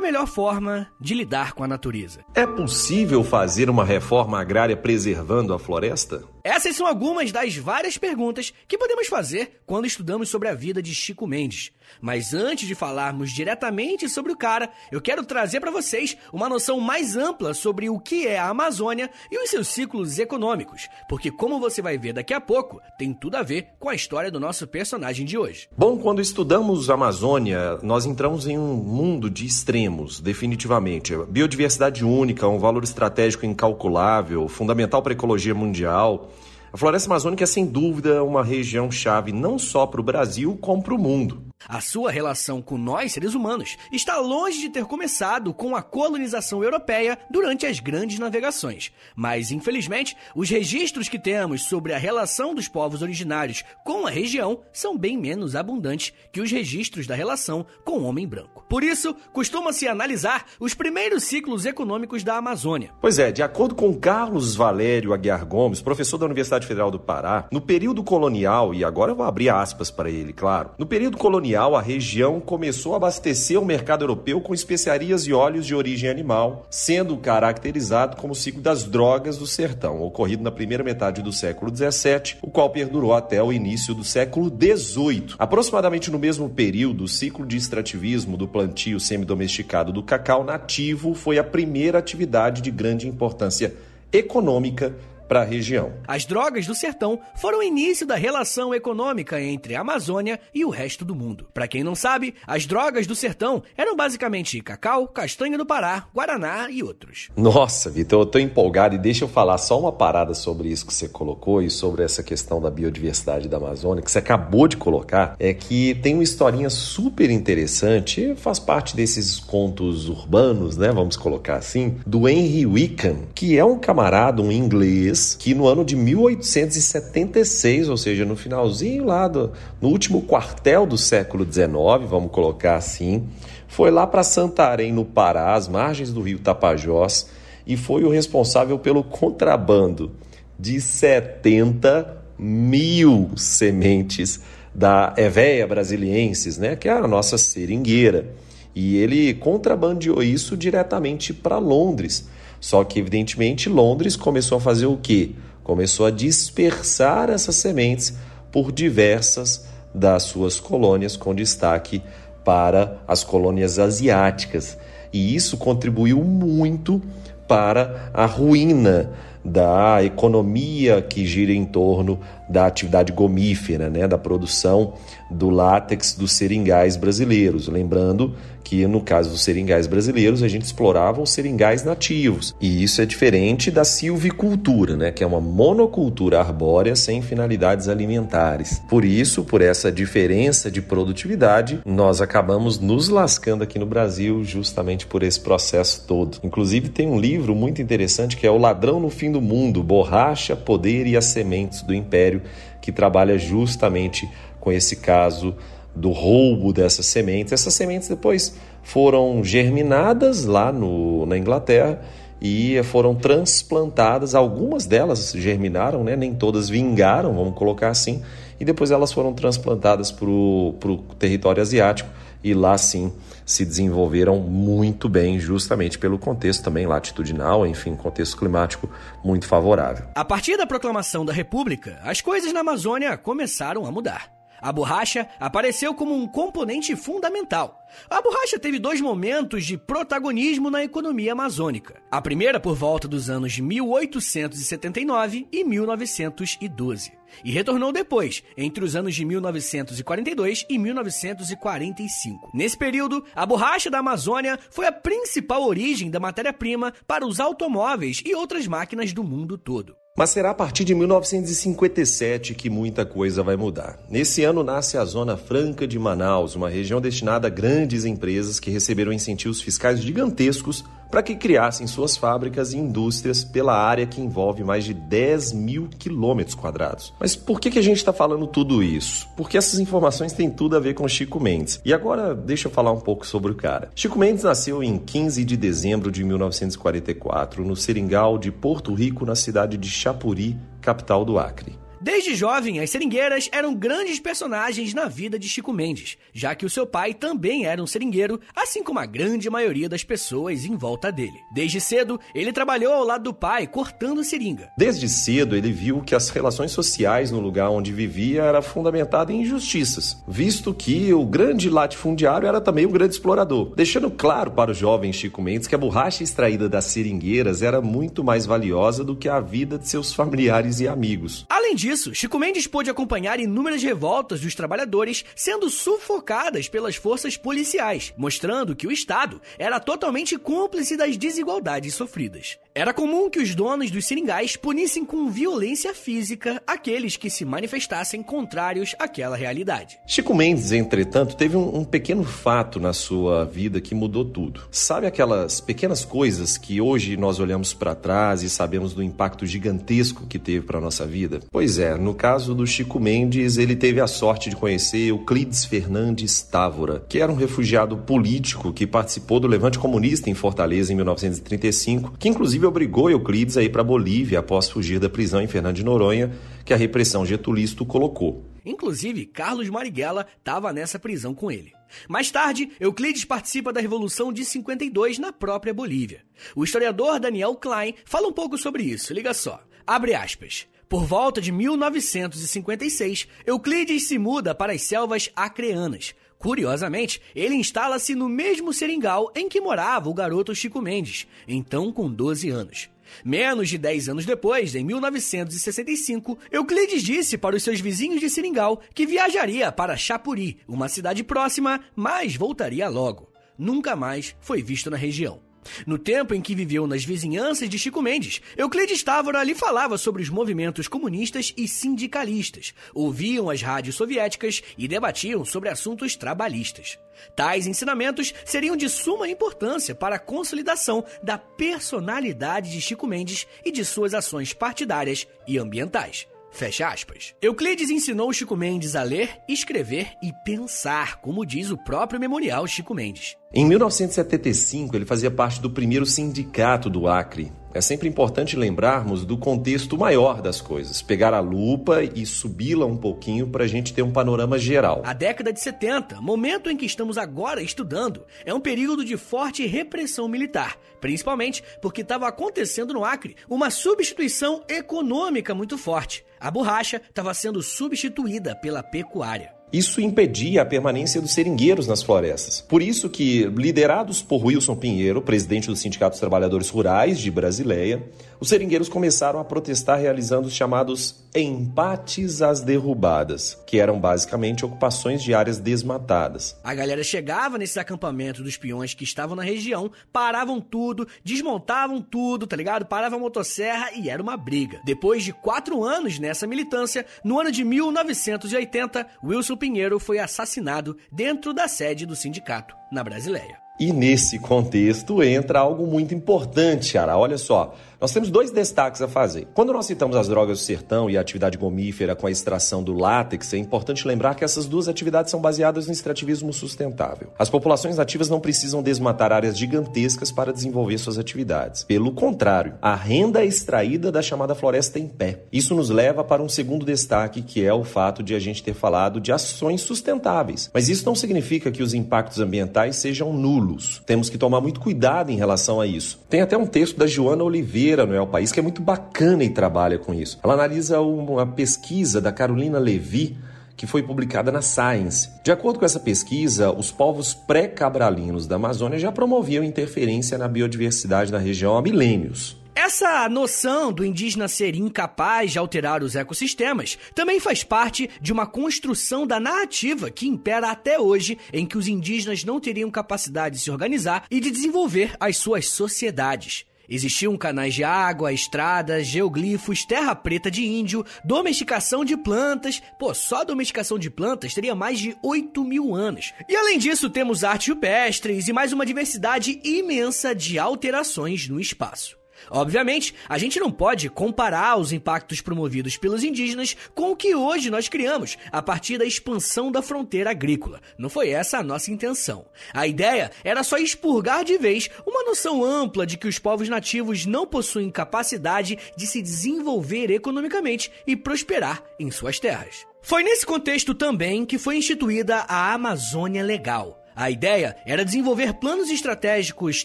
A 0.00 0.02
melhor 0.02 0.26
forma 0.26 0.88
de 0.98 1.14
lidar 1.14 1.52
com 1.52 1.62
a 1.62 1.68
natureza? 1.68 2.20
É 2.34 2.46
possível 2.46 3.22
fazer 3.22 3.68
uma 3.68 3.84
reforma 3.84 4.40
agrária 4.40 4.76
preservando 4.76 5.52
a 5.52 5.58
floresta? 5.58 6.24
Essas 6.50 6.74
são 6.74 6.84
algumas 6.84 7.30
das 7.30 7.54
várias 7.54 7.96
perguntas 7.96 8.52
que 8.66 8.76
podemos 8.76 9.06
fazer 9.06 9.60
quando 9.64 9.86
estudamos 9.86 10.28
sobre 10.28 10.48
a 10.48 10.52
vida 10.52 10.82
de 10.82 10.92
Chico 10.92 11.24
Mendes. 11.24 11.70
Mas 12.00 12.34
antes 12.34 12.66
de 12.66 12.74
falarmos 12.74 13.32
diretamente 13.32 14.08
sobre 14.08 14.32
o 14.32 14.36
cara, 14.36 14.68
eu 14.90 15.00
quero 15.00 15.24
trazer 15.24 15.60
para 15.60 15.70
vocês 15.70 16.16
uma 16.32 16.48
noção 16.48 16.80
mais 16.80 17.16
ampla 17.16 17.54
sobre 17.54 17.88
o 17.88 18.00
que 18.00 18.26
é 18.26 18.36
a 18.36 18.48
Amazônia 18.48 19.08
e 19.30 19.40
os 19.40 19.48
seus 19.48 19.68
ciclos 19.68 20.18
econômicos, 20.18 20.88
porque 21.08 21.30
como 21.30 21.60
você 21.60 21.80
vai 21.80 21.96
ver 21.96 22.14
daqui 22.14 22.34
a 22.34 22.40
pouco, 22.40 22.80
tem 22.98 23.14
tudo 23.14 23.36
a 23.36 23.42
ver 23.44 23.68
com 23.78 23.88
a 23.88 23.94
história 23.94 24.30
do 24.30 24.40
nosso 24.40 24.66
personagem 24.66 25.24
de 25.24 25.38
hoje. 25.38 25.68
Bom, 25.76 25.98
quando 25.98 26.20
estudamos 26.20 26.90
a 26.90 26.94
Amazônia, 26.94 27.78
nós 27.80 28.06
entramos 28.06 28.48
em 28.48 28.58
um 28.58 28.74
mundo 28.74 29.30
de 29.30 29.46
extremos, 29.46 30.18
definitivamente. 30.18 31.14
Biodiversidade 31.28 32.04
única, 32.04 32.48
um 32.48 32.58
valor 32.58 32.82
estratégico 32.82 33.46
incalculável, 33.46 34.48
fundamental 34.48 35.00
para 35.00 35.12
a 35.12 35.14
ecologia 35.14 35.54
mundial. 35.54 36.28
A 36.72 36.76
floresta 36.76 37.08
amazônica 37.08 37.42
é 37.42 37.46
sem 37.46 37.66
dúvida 37.66 38.22
uma 38.22 38.44
região 38.44 38.92
chave 38.92 39.32
não 39.32 39.58
só 39.58 39.88
para 39.88 40.00
o 40.00 40.04
Brasil, 40.04 40.56
como 40.60 40.80
para 40.80 40.94
o 40.94 40.98
mundo. 40.98 41.42
A 41.68 41.80
sua 41.80 42.12
relação 42.12 42.62
com 42.62 42.78
nós, 42.78 43.12
seres 43.12 43.34
humanos, 43.34 43.76
está 43.90 44.18
longe 44.18 44.60
de 44.60 44.68
ter 44.68 44.84
começado 44.84 45.52
com 45.52 45.74
a 45.74 45.82
colonização 45.82 46.62
europeia 46.62 47.18
durante 47.28 47.66
as 47.66 47.80
grandes 47.80 48.20
navegações. 48.20 48.92
Mas, 49.16 49.50
infelizmente, 49.50 50.16
os 50.32 50.48
registros 50.48 51.08
que 51.08 51.18
temos 51.18 51.64
sobre 51.64 51.92
a 51.92 51.98
relação 51.98 52.54
dos 52.54 52.68
povos 52.68 53.02
originários 53.02 53.64
com 53.84 54.06
a 54.06 54.10
região 54.10 54.60
são 54.72 54.96
bem 54.96 55.18
menos 55.18 55.56
abundantes 55.56 56.12
que 56.32 56.40
os 56.40 56.52
registros 56.52 57.04
da 57.04 57.16
relação 57.16 57.66
com 57.84 57.98
o 57.98 58.04
homem 58.04 58.28
branco. 58.28 58.59
Por 58.70 58.84
isso, 58.84 59.16
costuma-se 59.32 59.88
analisar 59.88 60.46
os 60.60 60.74
primeiros 60.74 61.24
ciclos 61.24 61.66
econômicos 61.66 62.22
da 62.22 62.36
Amazônia. 62.36 62.92
Pois 63.00 63.18
é, 63.18 63.32
de 63.32 63.42
acordo 63.42 63.74
com 63.74 63.92
Carlos 63.92 64.54
Valério 64.54 65.12
Aguiar 65.12 65.44
Gomes, 65.44 65.82
professor 65.82 66.18
da 66.18 66.26
Universidade 66.26 66.68
Federal 66.68 66.88
do 66.88 67.00
Pará, 67.00 67.48
no 67.50 67.60
período 67.60 68.04
colonial, 68.04 68.72
e 68.72 68.84
agora 68.84 69.10
eu 69.10 69.16
vou 69.16 69.26
abrir 69.26 69.48
aspas 69.48 69.90
para 69.90 70.08
ele, 70.08 70.32
claro, 70.32 70.70
no 70.78 70.86
período 70.86 71.16
colonial, 71.16 71.74
a 71.74 71.82
região 71.82 72.38
começou 72.38 72.92
a 72.92 72.98
abastecer 72.98 73.60
o 73.60 73.64
mercado 73.64 74.04
europeu 74.04 74.40
com 74.40 74.54
especiarias 74.54 75.26
e 75.26 75.32
óleos 75.32 75.66
de 75.66 75.74
origem 75.74 76.08
animal, 76.08 76.64
sendo 76.70 77.16
caracterizado 77.16 78.18
como 78.18 78.34
o 78.34 78.36
ciclo 78.36 78.62
das 78.62 78.84
drogas 78.84 79.36
do 79.36 79.48
sertão, 79.48 80.00
ocorrido 80.00 80.44
na 80.44 80.52
primeira 80.52 80.84
metade 80.84 81.22
do 81.22 81.32
século 81.32 81.74
XVII, 81.74 82.36
o 82.40 82.48
qual 82.48 82.70
perdurou 82.70 83.14
até 83.14 83.42
o 83.42 83.52
início 83.52 83.96
do 83.96 84.04
século 84.04 84.48
XVIII. 84.48 85.34
Aproximadamente 85.40 86.08
no 86.08 86.20
mesmo 86.20 86.48
período, 86.48 87.02
o 87.02 87.08
ciclo 87.08 87.44
de 87.44 87.56
extrativismo 87.56 88.36
do 88.36 88.46
plantio 88.60 89.00
semidomesticado 89.00 89.90
do 89.90 90.02
cacau 90.02 90.44
nativo 90.44 91.14
foi 91.14 91.38
a 91.38 91.44
primeira 91.44 91.98
atividade 91.98 92.60
de 92.60 92.70
grande 92.70 93.08
importância 93.08 93.74
econômica 94.12 94.94
para 95.30 95.42
a 95.42 95.44
região. 95.44 95.92
As 96.08 96.24
drogas 96.24 96.66
do 96.66 96.74
sertão 96.74 97.20
foram 97.36 97.60
o 97.60 97.62
início 97.62 98.04
da 98.04 98.16
relação 98.16 98.74
econômica 98.74 99.40
entre 99.40 99.76
a 99.76 99.80
Amazônia 99.82 100.40
e 100.52 100.64
o 100.64 100.70
resto 100.70 101.04
do 101.04 101.14
mundo. 101.14 101.46
Para 101.54 101.68
quem 101.68 101.84
não 101.84 101.94
sabe, 101.94 102.34
as 102.44 102.66
drogas 102.66 103.06
do 103.06 103.14
sertão 103.14 103.62
eram 103.76 103.94
basicamente 103.94 104.60
cacau, 104.60 105.06
castanha 105.06 105.56
do 105.56 105.64
Pará, 105.64 106.08
guaraná 106.12 106.68
e 106.68 106.82
outros. 106.82 107.28
Nossa, 107.36 107.88
Vitor, 107.88 108.22
eu 108.22 108.26
tô 108.26 108.40
empolgado 108.40 108.96
e 108.96 108.98
deixa 108.98 109.22
eu 109.22 109.28
falar 109.28 109.56
só 109.58 109.78
uma 109.78 109.92
parada 109.92 110.34
sobre 110.34 110.68
isso 110.68 110.84
que 110.84 110.92
você 110.92 111.08
colocou 111.08 111.62
e 111.62 111.70
sobre 111.70 112.02
essa 112.02 112.24
questão 112.24 112.60
da 112.60 112.68
biodiversidade 112.68 113.48
da 113.48 113.58
Amazônia 113.58 114.02
que 114.02 114.10
você 114.10 114.18
acabou 114.18 114.66
de 114.66 114.76
colocar, 114.76 115.36
é 115.38 115.54
que 115.54 115.94
tem 116.02 116.14
uma 116.14 116.24
historinha 116.24 116.68
super 116.68 117.30
interessante, 117.30 118.34
faz 118.34 118.58
parte 118.58 118.96
desses 118.96 119.38
contos 119.38 120.08
urbanos, 120.08 120.76
né, 120.76 120.90
vamos 120.90 121.16
colocar 121.16 121.54
assim, 121.54 122.00
do 122.04 122.28
Henry 122.28 122.66
Wickham, 122.66 123.28
que 123.32 123.56
é 123.56 123.64
um 123.64 123.78
camarada, 123.78 124.42
um 124.42 124.50
inglês 124.50 125.19
que 125.38 125.54
no 125.54 125.66
ano 125.66 125.84
de 125.84 125.96
1876, 125.96 127.88
ou 127.88 127.96
seja, 127.96 128.24
no 128.24 128.36
finalzinho 128.36 129.04
lá, 129.04 129.28
do, 129.28 129.52
no 129.80 129.88
último 129.88 130.22
quartel 130.22 130.86
do 130.86 130.98
século 130.98 131.44
XIX, 131.44 131.68
vamos 132.08 132.30
colocar 132.30 132.76
assim, 132.76 133.28
foi 133.68 133.90
lá 133.90 134.06
para 134.06 134.22
Santarém, 134.22 134.92
no 134.92 135.04
Pará, 135.04 135.54
às 135.54 135.68
margens 135.68 136.12
do 136.12 136.20
rio 136.20 136.38
Tapajós, 136.38 137.28
e 137.66 137.76
foi 137.76 138.04
o 138.04 138.10
responsável 138.10 138.78
pelo 138.78 139.04
contrabando 139.04 140.12
de 140.58 140.80
70 140.80 142.18
mil 142.38 143.30
sementes 143.36 144.40
da 144.74 145.14
Eveia 145.16 145.66
brasiliensis, 145.66 146.58
né, 146.58 146.74
que 146.76 146.88
é 146.88 146.92
a 146.92 147.06
nossa 147.06 147.36
seringueira. 147.38 148.34
E 148.74 148.96
ele 148.96 149.34
contrabandeou 149.34 150.22
isso 150.22 150.56
diretamente 150.56 151.34
para 151.34 151.58
Londres. 151.58 152.28
Só 152.60 152.84
que, 152.84 152.98
evidentemente, 152.98 153.68
Londres 153.68 154.14
começou 154.14 154.58
a 154.58 154.60
fazer 154.60 154.86
o 154.86 154.96
quê? 154.96 155.30
Começou 155.64 156.06
a 156.06 156.10
dispersar 156.10 157.30
essas 157.30 157.56
sementes 157.56 158.14
por 158.52 158.70
diversas 158.70 159.66
das 159.94 160.24
suas 160.24 160.60
colônias, 160.60 161.16
com 161.16 161.34
destaque 161.34 162.02
para 162.44 162.98
as 163.08 163.24
colônias 163.24 163.78
asiáticas. 163.78 164.76
E 165.12 165.34
isso 165.34 165.56
contribuiu 165.56 166.22
muito 166.22 167.02
para 167.48 168.10
a 168.14 168.26
ruína 168.26 169.10
da 169.44 170.04
economia 170.04 171.00
que 171.02 171.26
gira 171.26 171.52
em 171.52 171.64
torno 171.64 172.20
da 172.50 172.66
atividade 172.66 173.12
gomífera, 173.12 173.88
né, 173.88 174.08
da 174.08 174.18
produção 174.18 174.94
do 175.30 175.48
látex 175.48 176.14
dos 176.14 176.32
seringais 176.32 176.96
brasileiros. 176.96 177.68
Lembrando 177.68 178.34
que 178.62 178.86
no 178.86 179.00
caso 179.00 179.30
dos 179.30 179.42
seringais 179.42 179.86
brasileiros 179.86 180.42
a 180.42 180.48
gente 180.48 180.64
explorava 180.64 181.20
os 181.20 181.30
seringais 181.30 181.84
nativos. 181.84 182.54
E 182.60 182.82
isso 182.82 183.00
é 183.00 183.06
diferente 183.06 183.70
da 183.70 183.84
silvicultura, 183.84 184.96
né, 184.96 185.10
que 185.10 185.24
é 185.24 185.26
uma 185.26 185.40
monocultura 185.40 186.40
arbórea 186.40 186.94
sem 186.94 187.22
finalidades 187.22 187.88
alimentares. 187.88 188.82
Por 188.88 189.04
isso, 189.04 189.44
por 189.44 189.60
essa 189.60 189.90
diferença 189.90 190.70
de 190.70 190.82
produtividade, 190.82 191.80
nós 191.84 192.20
acabamos 192.20 192.78
nos 192.78 193.08
lascando 193.08 193.64
aqui 193.64 193.78
no 193.78 193.86
Brasil 193.86 194.44
justamente 194.44 195.06
por 195.06 195.22
esse 195.22 195.40
processo 195.40 196.04
todo. 196.06 196.38
Inclusive 196.42 196.88
tem 196.88 197.08
um 197.08 197.18
livro 197.18 197.54
muito 197.54 197.80
interessante 197.80 198.36
que 198.36 198.46
é 198.46 198.50
O 198.50 198.58
Ladrão 198.58 199.00
no 199.00 199.10
Fim 199.10 199.30
do 199.30 199.40
Mundo: 199.40 199.82
Borracha, 199.82 200.56
Poder 200.56 201.06
e 201.06 201.16
as 201.16 201.26
Sementes 201.26 201.82
do 201.82 201.94
Império, 201.94 202.39
que 202.80 202.92
trabalha 202.92 203.38
justamente 203.38 204.28
com 204.60 204.70
esse 204.72 204.96
caso 204.96 205.54
do 205.94 206.10
roubo 206.10 206.72
dessas 206.72 207.06
sementes. 207.06 207.52
Essas 207.52 207.74
sementes 207.74 208.08
depois 208.08 208.56
foram 208.82 209.42
germinadas 209.42 210.44
lá 210.44 210.72
no, 210.72 211.26
na 211.26 211.36
Inglaterra 211.36 212.00
e 212.40 212.82
foram 212.84 213.14
transplantadas. 213.14 214.34
Algumas 214.34 214.86
delas 214.86 215.32
germinaram, 215.36 216.02
né? 216.02 216.16
nem 216.16 216.34
todas 216.34 216.68
vingaram, 216.68 217.34
vamos 217.34 217.54
colocar 217.54 217.88
assim, 217.88 218.22
e 218.58 218.64
depois 218.64 218.90
elas 218.90 219.12
foram 219.12 219.32
transplantadas 219.32 220.10
para 220.10 220.28
o 220.28 220.74
território 221.18 221.62
asiático 221.62 222.10
e 222.42 222.54
lá 222.54 222.76
sim 222.78 223.12
se 223.44 223.64
desenvolveram 223.64 224.38
muito 224.38 225.08
bem, 225.08 225.38
justamente 225.38 225.98
pelo 225.98 226.18
contexto 226.18 226.62
também 226.62 226.86
latitudinal, 226.86 227.66
enfim, 227.66 227.94
contexto 227.96 228.36
climático 228.36 228.88
muito 229.24 229.46
favorável. 229.46 230.06
A 230.14 230.24
partir 230.24 230.56
da 230.56 230.66
proclamação 230.66 231.24
da 231.24 231.32
República, 231.32 231.98
as 232.04 232.20
coisas 232.20 232.52
na 232.52 232.60
Amazônia 232.60 233.16
começaram 233.16 233.86
a 233.86 233.90
mudar. 233.90 234.30
A 234.60 234.72
borracha 234.72 235.26
apareceu 235.38 235.94
como 235.94 236.14
um 236.14 236.28
componente 236.28 236.94
fundamental. 236.94 237.79
A 238.08 238.20
borracha 238.22 238.58
teve 238.58 238.78
dois 238.78 239.00
momentos 239.00 239.64
de 239.64 239.76
protagonismo 239.76 240.70
na 240.70 240.82
economia 240.84 241.32
amazônica. 241.32 242.00
A 242.10 242.20
primeira 242.20 242.60
por 242.60 242.74
volta 242.74 243.06
dos 243.06 243.30
anos 243.30 243.58
1879 243.58 245.46
e 245.52 245.64
1912, 245.64 247.12
e 247.44 247.50
retornou 247.50 247.92
depois, 247.92 248.42
entre 248.56 248.84
os 248.84 248.96
anos 248.96 249.14
de 249.14 249.24
1942 249.24 250.66
e 250.68 250.78
1945. 250.78 252.50
Nesse 252.54 252.76
período, 252.76 253.24
a 253.34 253.46
borracha 253.46 253.90
da 253.90 253.98
Amazônia 253.98 254.58
foi 254.70 254.86
a 254.86 254.92
principal 254.92 255.64
origem 255.64 256.10
da 256.10 256.20
matéria-prima 256.20 256.92
para 257.06 257.26
os 257.26 257.40
automóveis 257.40 258.22
e 258.24 258.34
outras 258.34 258.66
máquinas 258.66 259.12
do 259.12 259.24
mundo 259.24 259.56
todo. 259.56 259.96
Mas 260.16 260.30
será 260.30 260.50
a 260.50 260.54
partir 260.54 260.84
de 260.84 260.94
1957 260.94 262.54
que 262.54 262.68
muita 262.68 263.06
coisa 263.06 263.42
vai 263.42 263.56
mudar. 263.56 263.98
Nesse 264.10 264.44
ano 264.44 264.62
nasce 264.62 264.98
a 264.98 265.04
Zona 265.04 265.36
Franca 265.36 265.86
de 265.86 265.98
Manaus, 265.98 266.54
uma 266.54 266.68
região 266.68 267.00
destinada 267.00 267.46
a 267.46 267.50
grandes 267.50 267.79
empresas 268.04 268.60
que 268.60 268.70
receberam 268.70 269.12
incentivos 269.12 269.60
fiscais 269.60 270.00
gigantescos 270.00 270.84
para 271.10 271.22
que 271.22 271.34
criassem 271.34 271.86
suas 271.86 272.16
fábricas 272.16 272.72
e 272.72 272.78
indústrias 272.78 273.42
pela 273.42 273.76
área 273.76 274.06
que 274.06 274.20
envolve 274.20 274.62
mais 274.62 274.84
de 274.84 274.94
10 274.94 275.52
mil 275.52 275.88
quilômetros 275.98 276.54
quadrados. 276.54 277.12
Mas 277.18 277.34
por 277.34 277.60
que, 277.60 277.70
que 277.70 277.78
a 277.78 277.82
gente 277.82 277.96
está 277.96 278.12
falando 278.12 278.46
tudo 278.46 278.82
isso? 278.82 279.28
Porque 279.36 279.58
essas 279.58 279.80
informações 279.80 280.32
têm 280.32 280.48
tudo 280.48 280.76
a 280.76 280.80
ver 280.80 280.94
com 280.94 281.08
Chico 281.08 281.40
Mendes. 281.40 281.80
E 281.84 281.92
agora 281.92 282.34
deixa 282.34 282.68
eu 282.68 282.72
falar 282.72 282.92
um 282.92 283.00
pouco 283.00 283.26
sobre 283.26 283.50
o 283.50 283.56
cara. 283.56 283.90
Chico 283.94 284.18
Mendes 284.18 284.44
nasceu 284.44 284.82
em 284.82 284.98
15 284.98 285.44
de 285.44 285.56
dezembro 285.56 286.10
de 286.12 286.22
1944 286.22 287.64
no 287.64 287.74
Seringal 287.74 288.38
de 288.38 288.52
Porto 288.52 288.94
Rico, 288.94 289.26
na 289.26 289.34
cidade 289.34 289.76
de 289.76 289.90
Chapuri, 289.90 290.56
capital 290.80 291.24
do 291.24 291.38
Acre. 291.38 291.78
Desde 292.02 292.34
jovem, 292.34 292.80
as 292.80 292.88
seringueiras 292.88 293.50
eram 293.52 293.74
grandes 293.74 294.18
personagens 294.18 294.94
na 294.94 295.04
vida 295.04 295.38
de 295.38 295.46
Chico 295.46 295.70
Mendes, 295.70 296.16
já 296.32 296.54
que 296.54 296.64
o 296.64 296.70
seu 296.70 296.86
pai 296.86 297.12
também 297.12 297.66
era 297.66 297.82
um 297.82 297.86
seringueiro, 297.86 298.40
assim 298.56 298.82
como 298.82 298.98
a 298.98 299.04
grande 299.04 299.50
maioria 299.50 299.86
das 299.86 300.02
pessoas 300.02 300.64
em 300.64 300.78
volta 300.78 301.12
dele. 301.12 301.36
Desde 301.52 301.78
cedo, 301.78 302.18
ele 302.34 302.54
trabalhou 302.54 302.94
ao 302.94 303.04
lado 303.04 303.24
do 303.24 303.34
pai, 303.34 303.66
cortando 303.66 304.24
seringa. 304.24 304.70
Desde 304.78 305.10
cedo, 305.10 305.54
ele 305.54 305.70
viu 305.70 306.00
que 306.00 306.14
as 306.14 306.30
relações 306.30 306.70
sociais 306.70 307.30
no 307.30 307.38
lugar 307.38 307.68
onde 307.68 307.92
vivia 307.92 308.44
era 308.44 308.62
fundamentada 308.62 309.30
em 309.30 309.42
injustiças, 309.42 310.16
visto 310.26 310.72
que 310.72 311.12
o 311.12 311.26
grande 311.26 311.68
latifundiário 311.68 312.48
era 312.48 312.62
também 312.62 312.86
um 312.86 312.90
grande 312.92 313.12
explorador, 313.12 313.74
deixando 313.76 314.10
claro 314.10 314.52
para 314.52 314.70
o 314.70 314.74
jovem 314.74 315.12
Chico 315.12 315.42
Mendes 315.42 315.68
que 315.68 315.74
a 315.74 315.78
borracha 315.78 316.22
extraída 316.22 316.66
das 316.66 316.86
seringueiras 316.86 317.60
era 317.60 317.82
muito 317.82 318.24
mais 318.24 318.46
valiosa 318.46 319.04
do 319.04 319.14
que 319.14 319.28
a 319.28 319.38
vida 319.38 319.78
de 319.78 319.86
seus 319.86 320.14
familiares 320.14 320.80
e 320.80 320.88
amigos. 320.88 321.44
Além 321.50 321.74
disso, 321.74 321.89
disso, 321.90 322.14
Chico 322.14 322.38
Mendes 322.38 322.68
pôde 322.68 322.88
acompanhar 322.88 323.40
inúmeras 323.40 323.82
revoltas 323.82 324.40
dos 324.40 324.54
trabalhadores 324.54 325.24
sendo 325.34 325.68
sufocadas 325.68 326.68
pelas 326.68 326.94
forças 326.94 327.36
policiais, 327.36 328.14
mostrando 328.16 328.76
que 328.76 328.86
o 328.86 328.92
Estado 328.92 329.40
era 329.58 329.80
totalmente 329.80 330.38
cúmplice 330.38 330.96
das 330.96 331.16
desigualdades 331.16 331.94
sofridas. 331.94 332.58
Era 332.72 332.94
comum 332.94 333.28
que 333.28 333.40
os 333.40 333.54
donos 333.56 333.90
dos 333.90 334.06
seringais 334.06 334.54
punissem 334.54 335.04
com 335.04 335.28
violência 335.28 335.92
física 335.92 336.62
aqueles 336.64 337.16
que 337.16 337.28
se 337.28 337.44
manifestassem 337.44 338.22
contrários 338.22 338.94
àquela 338.96 339.36
realidade. 339.36 339.98
Chico 340.06 340.32
Mendes, 340.32 340.70
entretanto, 340.70 341.36
teve 341.36 341.56
um, 341.56 341.78
um 341.78 341.84
pequeno 341.84 342.22
fato 342.22 342.78
na 342.78 342.92
sua 342.92 343.44
vida 343.44 343.80
que 343.80 343.92
mudou 343.92 344.24
tudo. 344.24 344.62
Sabe 344.70 345.08
aquelas 345.08 345.60
pequenas 345.60 346.04
coisas 346.04 346.56
que 346.56 346.80
hoje 346.80 347.16
nós 347.16 347.40
olhamos 347.40 347.74
para 347.74 347.96
trás 347.96 348.44
e 348.44 348.48
sabemos 348.48 348.94
do 348.94 349.02
impacto 349.02 349.44
gigantesco 349.44 350.26
que 350.28 350.38
teve 350.38 350.64
para 350.64 350.80
nossa 350.80 351.04
vida? 351.04 351.40
Pois 351.50 351.79
é, 351.79 351.79
no 351.96 352.14
caso 352.14 352.54
do 352.54 352.66
Chico 352.66 353.00
Mendes, 353.00 353.56
ele 353.56 353.74
teve 353.74 354.00
a 354.00 354.06
sorte 354.06 354.50
de 354.50 354.56
conhecer 354.56 355.08
Euclides 355.08 355.64
Fernandes 355.64 356.42
Távora, 356.42 357.04
que 357.08 357.20
era 357.20 357.32
um 357.32 357.36
refugiado 357.36 357.96
político 357.96 358.72
que 358.72 358.86
participou 358.86 359.40
do 359.40 359.48
levante 359.48 359.78
comunista 359.78 360.28
em 360.28 360.34
Fortaleza 360.34 360.92
em 360.92 360.96
1935, 360.96 362.14
que 362.18 362.28
inclusive 362.28 362.50
inclusive 362.50 362.66
obrigou 362.66 363.10
Euclides 363.10 363.56
a 363.56 363.62
ir 363.62 363.70
para 363.70 363.84
Bolívia 363.84 364.40
após 364.40 364.68
fugir 364.68 364.98
da 364.98 365.08
prisão 365.08 365.40
em 365.40 365.46
Fernando 365.46 365.76
de 365.76 365.84
Noronha, 365.84 366.32
que 366.64 366.74
a 366.74 366.76
repressão 366.76 367.24
getulista 367.24 367.84
colocou. 367.84 368.44
Inclusive, 368.64 369.24
Carlos 369.26 369.70
Marighella 369.70 370.26
estava 370.38 370.72
nessa 370.72 370.98
prisão 370.98 371.32
com 371.32 371.50
ele. 371.50 371.72
Mais 372.08 372.30
tarde, 372.30 372.70
Euclides 372.78 373.24
participa 373.24 373.72
da 373.72 373.80
Revolução 373.80 374.32
de 374.32 374.44
52 374.44 375.18
na 375.18 375.32
própria 375.32 375.72
Bolívia. 375.72 376.22
O 376.56 376.64
historiador 376.64 377.18
Daniel 377.18 377.54
Klein 377.54 377.94
fala 378.04 378.28
um 378.28 378.32
pouco 378.32 378.58
sobre 378.58 378.82
isso, 378.82 379.14
liga 379.14 379.32
só. 379.32 379.62
Abre 379.86 380.14
aspas. 380.14 380.66
Por 380.90 381.06
volta 381.06 381.40
de 381.40 381.52
1956, 381.52 383.28
Euclides 383.46 384.08
se 384.08 384.18
muda 384.18 384.54
para 384.54 384.72
as 384.72 384.82
selvas 384.82 385.30
acreanas, 385.34 386.14
Curiosamente, 386.40 387.20
ele 387.36 387.54
instala-se 387.54 388.14
no 388.14 388.26
mesmo 388.26 388.72
seringal 388.72 389.30
em 389.36 389.46
que 389.46 389.60
morava 389.60 390.08
o 390.08 390.14
garoto 390.14 390.54
Chico 390.54 390.80
Mendes, 390.80 391.26
então 391.46 391.92
com 391.92 392.10
12 392.10 392.48
anos. 392.48 392.88
Menos 393.22 393.68
de 393.68 393.76
10 393.76 394.08
anos 394.08 394.24
depois, 394.24 394.74
em 394.74 394.82
1965, 394.82 396.38
Euclides 396.50 397.02
disse 397.02 397.36
para 397.36 397.56
os 397.56 397.62
seus 397.62 397.78
vizinhos 397.78 398.20
de 398.20 398.30
Seringal 398.30 398.80
que 398.94 399.04
viajaria 399.04 399.70
para 399.70 399.98
Chapuri, 399.98 400.58
uma 400.66 400.88
cidade 400.88 401.22
próxima, 401.22 401.80
mas 401.94 402.36
voltaria 402.36 402.88
logo. 402.88 403.30
Nunca 403.58 403.94
mais 403.94 404.34
foi 404.40 404.62
visto 404.62 404.90
na 404.90 404.96
região. 404.96 405.49
No 405.86 405.98
tempo 405.98 406.34
em 406.34 406.40
que 406.40 406.54
viveu 406.54 406.86
nas 406.86 407.04
vizinhanças 407.04 407.68
de 407.68 407.78
Chico 407.78 408.00
Mendes, 408.00 408.40
Euclides 408.56 409.02
Távora 409.02 409.42
lhe 409.42 409.54
falava 409.54 409.98
sobre 409.98 410.22
os 410.22 410.28
movimentos 410.28 410.88
comunistas 410.88 411.52
e 411.56 411.68
sindicalistas, 411.68 412.74
ouviam 412.94 413.50
as 413.50 413.62
rádios 413.62 413.96
soviéticas 413.96 414.62
e 414.76 414.88
debatiam 414.88 415.44
sobre 415.44 415.68
assuntos 415.68 416.16
trabalhistas. 416.16 416.98
Tais 417.36 417.66
ensinamentos 417.66 418.32
seriam 418.44 418.76
de 418.76 418.88
suma 418.88 419.28
importância 419.28 419.94
para 419.94 420.16
a 420.16 420.18
consolidação 420.18 421.04
da 421.22 421.36
personalidade 421.36 422.70
de 422.70 422.80
Chico 422.80 423.06
Mendes 423.06 423.46
e 423.64 423.70
de 423.70 423.84
suas 423.84 424.14
ações 424.14 424.52
partidárias 424.52 425.26
e 425.46 425.58
ambientais. 425.58 426.26
Fecha 426.50 426.88
aspas. 426.88 427.34
Euclides 427.40 427.90
ensinou 427.90 428.32
Chico 428.32 428.56
Mendes 428.56 428.96
a 428.96 429.02
ler, 429.02 429.40
escrever 429.48 430.12
e 430.22 430.32
pensar, 430.44 431.20
como 431.20 431.46
diz 431.46 431.70
o 431.70 431.78
próprio 431.78 432.20
memorial 432.20 432.66
Chico 432.66 432.94
Mendes. 432.94 433.36
Em 433.52 433.64
1975, 433.64 434.96
ele 434.96 435.06
fazia 435.06 435.30
parte 435.30 435.60
do 435.60 435.70
primeiro 435.70 436.04
sindicato 436.04 436.90
do 436.90 437.08
Acre, 437.08 437.52
é 437.72 437.80
sempre 437.80 438.08
importante 438.08 438.56
lembrarmos 438.56 439.24
do 439.24 439.38
contexto 439.38 439.96
maior 439.96 440.42
das 440.42 440.60
coisas, 440.60 441.00
pegar 441.00 441.32
a 441.32 441.40
lupa 441.40 442.02
e 442.02 442.26
subi-la 442.26 442.84
um 442.84 442.96
pouquinho 442.96 443.48
para 443.48 443.64
a 443.64 443.66
gente 443.68 443.92
ter 443.92 444.02
um 444.02 444.10
panorama 444.10 444.58
geral. 444.58 445.02
A 445.04 445.12
década 445.12 445.52
de 445.52 445.60
70, 445.60 446.20
momento 446.20 446.68
em 446.68 446.76
que 446.76 446.86
estamos 446.86 447.16
agora 447.16 447.62
estudando, 447.62 448.24
é 448.44 448.52
um 448.52 448.60
período 448.60 449.04
de 449.04 449.16
forte 449.16 449.66
repressão 449.66 450.28
militar, 450.28 450.76
principalmente 451.00 451.62
porque 451.80 452.00
estava 452.00 452.26
acontecendo 452.26 452.92
no 452.92 453.04
Acre 453.04 453.36
uma 453.48 453.70
substituição 453.70 454.62
econômica 454.68 455.54
muito 455.54 455.78
forte. 455.78 456.24
A 456.40 456.50
borracha 456.50 457.00
estava 457.08 457.32
sendo 457.34 457.62
substituída 457.62 458.56
pela 458.56 458.82
pecuária. 458.82 459.59
Isso 459.72 460.00
impedia 460.00 460.62
a 460.62 460.64
permanência 460.64 461.20
dos 461.20 461.32
seringueiros 461.32 461.86
nas 461.86 462.02
florestas. 462.02 462.60
Por 462.60 462.82
isso 462.82 463.08
que, 463.08 463.44
liderados 463.44 464.20
por 464.20 464.44
Wilson 464.44 464.74
Pinheiro, 464.74 465.22
presidente 465.22 465.68
do 465.68 465.76
Sindicato 465.76 466.12
dos 466.12 466.20
Trabalhadores 466.20 466.68
Rurais 466.68 467.18
de 467.18 467.30
Brasileia, 467.30 468.02
os 468.40 468.48
seringueiros 468.48 468.88
começaram 468.88 469.38
a 469.38 469.44
protestar 469.44 470.00
realizando 470.00 470.48
os 470.48 470.54
chamados 470.54 471.20
empates 471.34 472.42
às 472.42 472.62
derrubadas, 472.62 473.56
que 473.66 473.78
eram 473.78 474.00
basicamente 474.00 474.64
ocupações 474.64 475.22
de 475.22 475.34
áreas 475.34 475.58
desmatadas. 475.58 476.58
A 476.64 476.74
galera 476.74 477.04
chegava 477.04 477.58
nesses 477.58 477.76
acampamentos 477.76 478.42
dos 478.42 478.56
peões 478.56 478.94
que 478.94 479.04
estavam 479.04 479.36
na 479.36 479.42
região, 479.42 479.92
paravam 480.10 480.60
tudo, 480.60 481.06
desmontavam 481.22 482.00
tudo, 482.00 482.46
tá 482.46 482.56
ligado? 482.56 482.86
Parava 482.86 483.16
a 483.16 483.18
motosserra 483.18 483.90
e 483.94 484.08
era 484.08 484.22
uma 484.22 484.36
briga. 484.36 484.80
Depois 484.84 485.22
de 485.22 485.32
quatro 485.32 485.84
anos 485.84 486.18
nessa 486.18 486.46
militância, 486.46 487.04
no 487.22 487.38
ano 487.38 487.52
de 487.52 487.62
1980, 487.62 489.06
Wilson 489.22 489.56
Pinheiro 489.60 490.00
foi 490.00 490.18
assassinado 490.18 490.96
dentro 491.12 491.52
da 491.52 491.68
sede 491.68 492.06
do 492.06 492.16
sindicato, 492.16 492.74
na 492.90 493.04
Brasileia. 493.04 493.58
E 493.78 493.92
nesse 493.92 494.38
contexto 494.38 495.22
entra 495.22 495.60
algo 495.60 495.86
muito 495.86 496.14
importante, 496.14 496.98
Ara. 496.98 497.16
Olha 497.16 497.38
só, 497.38 497.74
nós 498.00 498.12
temos 498.12 498.30
dois 498.30 498.50
destaques 498.50 499.02
a 499.02 499.08
fazer. 499.08 499.46
Quando 499.52 499.74
nós 499.74 499.84
citamos 499.84 500.16
as 500.16 500.26
drogas 500.26 500.58
do 500.58 500.64
sertão 500.64 501.10
e 501.10 501.18
a 501.18 501.20
atividade 501.20 501.58
gomífera 501.58 502.16
com 502.16 502.26
a 502.26 502.30
extração 502.30 502.82
do 502.82 502.94
látex, 502.94 503.52
é 503.52 503.58
importante 503.58 504.08
lembrar 504.08 504.34
que 504.34 504.42
essas 504.42 504.64
duas 504.64 504.88
atividades 504.88 505.30
são 505.30 505.38
baseadas 505.38 505.86
no 505.86 505.92
extrativismo 505.92 506.50
sustentável. 506.50 507.28
As 507.38 507.50
populações 507.50 507.98
nativas 507.98 508.30
não 508.30 508.40
precisam 508.40 508.82
desmatar 508.82 509.32
áreas 509.32 509.58
gigantescas 509.58 510.32
para 510.32 510.50
desenvolver 510.50 510.96
suas 510.96 511.18
atividades. 511.18 511.84
Pelo 511.84 512.12
contrário, 512.12 512.74
a 512.80 512.94
renda 512.94 513.42
é 513.42 513.46
extraída 513.46 514.10
da 514.10 514.22
chamada 514.22 514.54
floresta 514.54 514.98
em 514.98 515.06
pé. 515.06 515.42
Isso 515.52 515.74
nos 515.74 515.90
leva 515.90 516.24
para 516.24 516.42
um 516.42 516.48
segundo 516.48 516.86
destaque, 516.86 517.42
que 517.42 517.62
é 517.62 517.74
o 517.74 517.84
fato 517.84 518.22
de 518.22 518.34
a 518.34 518.38
gente 518.38 518.62
ter 518.62 518.72
falado 518.72 519.20
de 519.20 519.30
ações 519.30 519.82
sustentáveis. 519.82 520.70
Mas 520.72 520.88
isso 520.88 521.04
não 521.04 521.14
significa 521.14 521.70
que 521.70 521.82
os 521.82 521.92
impactos 521.92 522.40
ambientais 522.40 522.96
sejam 522.96 523.30
nulos. 523.30 524.00
Temos 524.06 524.30
que 524.30 524.38
tomar 524.38 524.62
muito 524.62 524.80
cuidado 524.80 525.30
em 525.30 525.36
relação 525.36 525.82
a 525.82 525.86
isso. 525.86 526.18
Tem 526.30 526.40
até 526.40 526.56
um 526.56 526.66
texto 526.66 526.96
da 526.96 527.06
Joana 527.06 527.44
Oliveira 527.44 527.89
no 527.96 528.14
É 528.14 528.20
o 528.20 528.26
País, 528.26 528.52
que 528.52 528.60
é 528.60 528.62
muito 528.62 528.80
bacana 528.82 529.44
e 529.44 529.50
trabalha 529.50 529.98
com 529.98 530.14
isso. 530.14 530.38
Ela 530.42 530.54
analisa 530.54 531.00
uma 531.00 531.46
pesquisa 531.46 532.20
da 532.20 532.32
Carolina 532.32 532.78
Levi, 532.78 533.36
que 533.76 533.86
foi 533.86 534.02
publicada 534.02 534.52
na 534.52 534.60
Science. 534.60 535.30
De 535.42 535.50
acordo 535.50 535.78
com 535.78 535.84
essa 535.84 535.98
pesquisa, 535.98 536.70
os 536.70 536.90
povos 536.90 537.32
pré-cabralinos 537.32 538.46
da 538.46 538.56
Amazônia 538.56 538.98
já 538.98 539.10
promoviam 539.10 539.64
interferência 539.64 540.36
na 540.36 540.46
biodiversidade 540.46 541.32
da 541.32 541.38
região 541.38 541.76
há 541.76 541.82
milênios. 541.82 542.60
Essa 542.74 543.28
noção 543.28 543.92
do 543.92 544.04
indígena 544.04 544.48
ser 544.48 544.74
incapaz 544.76 545.52
de 545.52 545.58
alterar 545.58 546.02
os 546.02 546.14
ecossistemas 546.14 546.98
também 547.14 547.40
faz 547.40 547.64
parte 547.64 548.08
de 548.20 548.32
uma 548.32 548.46
construção 548.46 549.26
da 549.26 549.40
narrativa 549.40 550.10
que 550.10 550.26
impera 550.26 550.70
até 550.70 550.98
hoje, 550.98 551.36
em 551.52 551.66
que 551.66 551.76
os 551.76 551.88
indígenas 551.88 552.44
não 552.44 552.60
teriam 552.60 552.90
capacidade 552.90 553.56
de 553.56 553.62
se 553.62 553.70
organizar 553.70 554.24
e 554.30 554.40
de 554.40 554.50
desenvolver 554.50 555.14
as 555.18 555.36
suas 555.36 555.68
sociedades. 555.68 556.64
Existiam 556.90 557.36
canais 557.38 557.72
de 557.72 557.84
água, 557.84 558.32
estradas, 558.32 559.06
geoglifos, 559.06 559.84
terra 559.84 560.14
preta 560.14 560.50
de 560.50 560.66
índio, 560.66 561.06
domesticação 561.24 562.04
de 562.04 562.16
plantas. 562.16 562.82
Pô, 562.98 563.14
só 563.14 563.44
domesticação 563.44 563.96
de 563.96 564.10
plantas 564.10 564.52
teria 564.52 564.74
mais 564.74 564.98
de 564.98 565.16
8 565.22 565.64
mil 565.64 565.94
anos. 565.94 566.34
E 566.48 566.56
além 566.56 566.78
disso, 566.78 567.08
temos 567.08 567.44
artes 567.44 567.68
rupestres 567.68 568.48
e 568.48 568.52
mais 568.52 568.72
uma 568.72 568.84
diversidade 568.84 569.60
imensa 569.62 570.34
de 570.34 570.58
alterações 570.58 571.48
no 571.48 571.60
espaço. 571.60 572.19
Obviamente, 572.48 573.14
a 573.28 573.38
gente 573.38 573.60
não 573.60 573.70
pode 573.70 574.08
comparar 574.08 574.76
os 574.78 574.92
impactos 574.92 575.40
promovidos 575.40 575.96
pelos 575.96 576.24
indígenas 576.24 576.76
com 576.94 577.10
o 577.10 577.16
que 577.16 577.34
hoje 577.34 577.70
nós 577.70 577.88
criamos 577.88 578.36
a 578.50 578.62
partir 578.62 578.98
da 578.98 579.04
expansão 579.04 579.70
da 579.70 579.82
fronteira 579.82 580.30
agrícola. 580.30 580.80
Não 580.96 581.08
foi 581.08 581.30
essa 581.30 581.58
a 581.58 581.62
nossa 581.62 581.90
intenção. 581.90 582.46
A 582.72 582.86
ideia 582.86 583.30
era 583.44 583.62
só 583.62 583.76
expurgar 583.76 584.44
de 584.44 584.56
vez 584.58 584.88
uma 585.06 585.24
noção 585.24 585.64
ampla 585.64 586.06
de 586.06 586.16
que 586.16 586.28
os 586.28 586.38
povos 586.38 586.68
nativos 586.68 587.26
não 587.26 587.46
possuem 587.46 587.90
capacidade 587.90 588.78
de 588.96 589.06
se 589.06 589.20
desenvolver 589.20 590.10
economicamente 590.10 590.90
e 591.06 591.16
prosperar 591.16 591.82
em 591.98 592.10
suas 592.10 592.38
terras. 592.38 592.86
Foi 593.02 593.22
nesse 593.22 593.46
contexto 593.46 593.94
também 593.94 594.44
que 594.44 594.58
foi 594.58 594.76
instituída 594.76 595.44
a 595.48 595.72
Amazônia 595.72 596.42
Legal 596.42 596.99
a 597.20 597.30
ideia 597.30 597.76
era 597.84 598.02
desenvolver 598.02 598.54
planos 598.54 598.88
estratégicos 598.88 599.84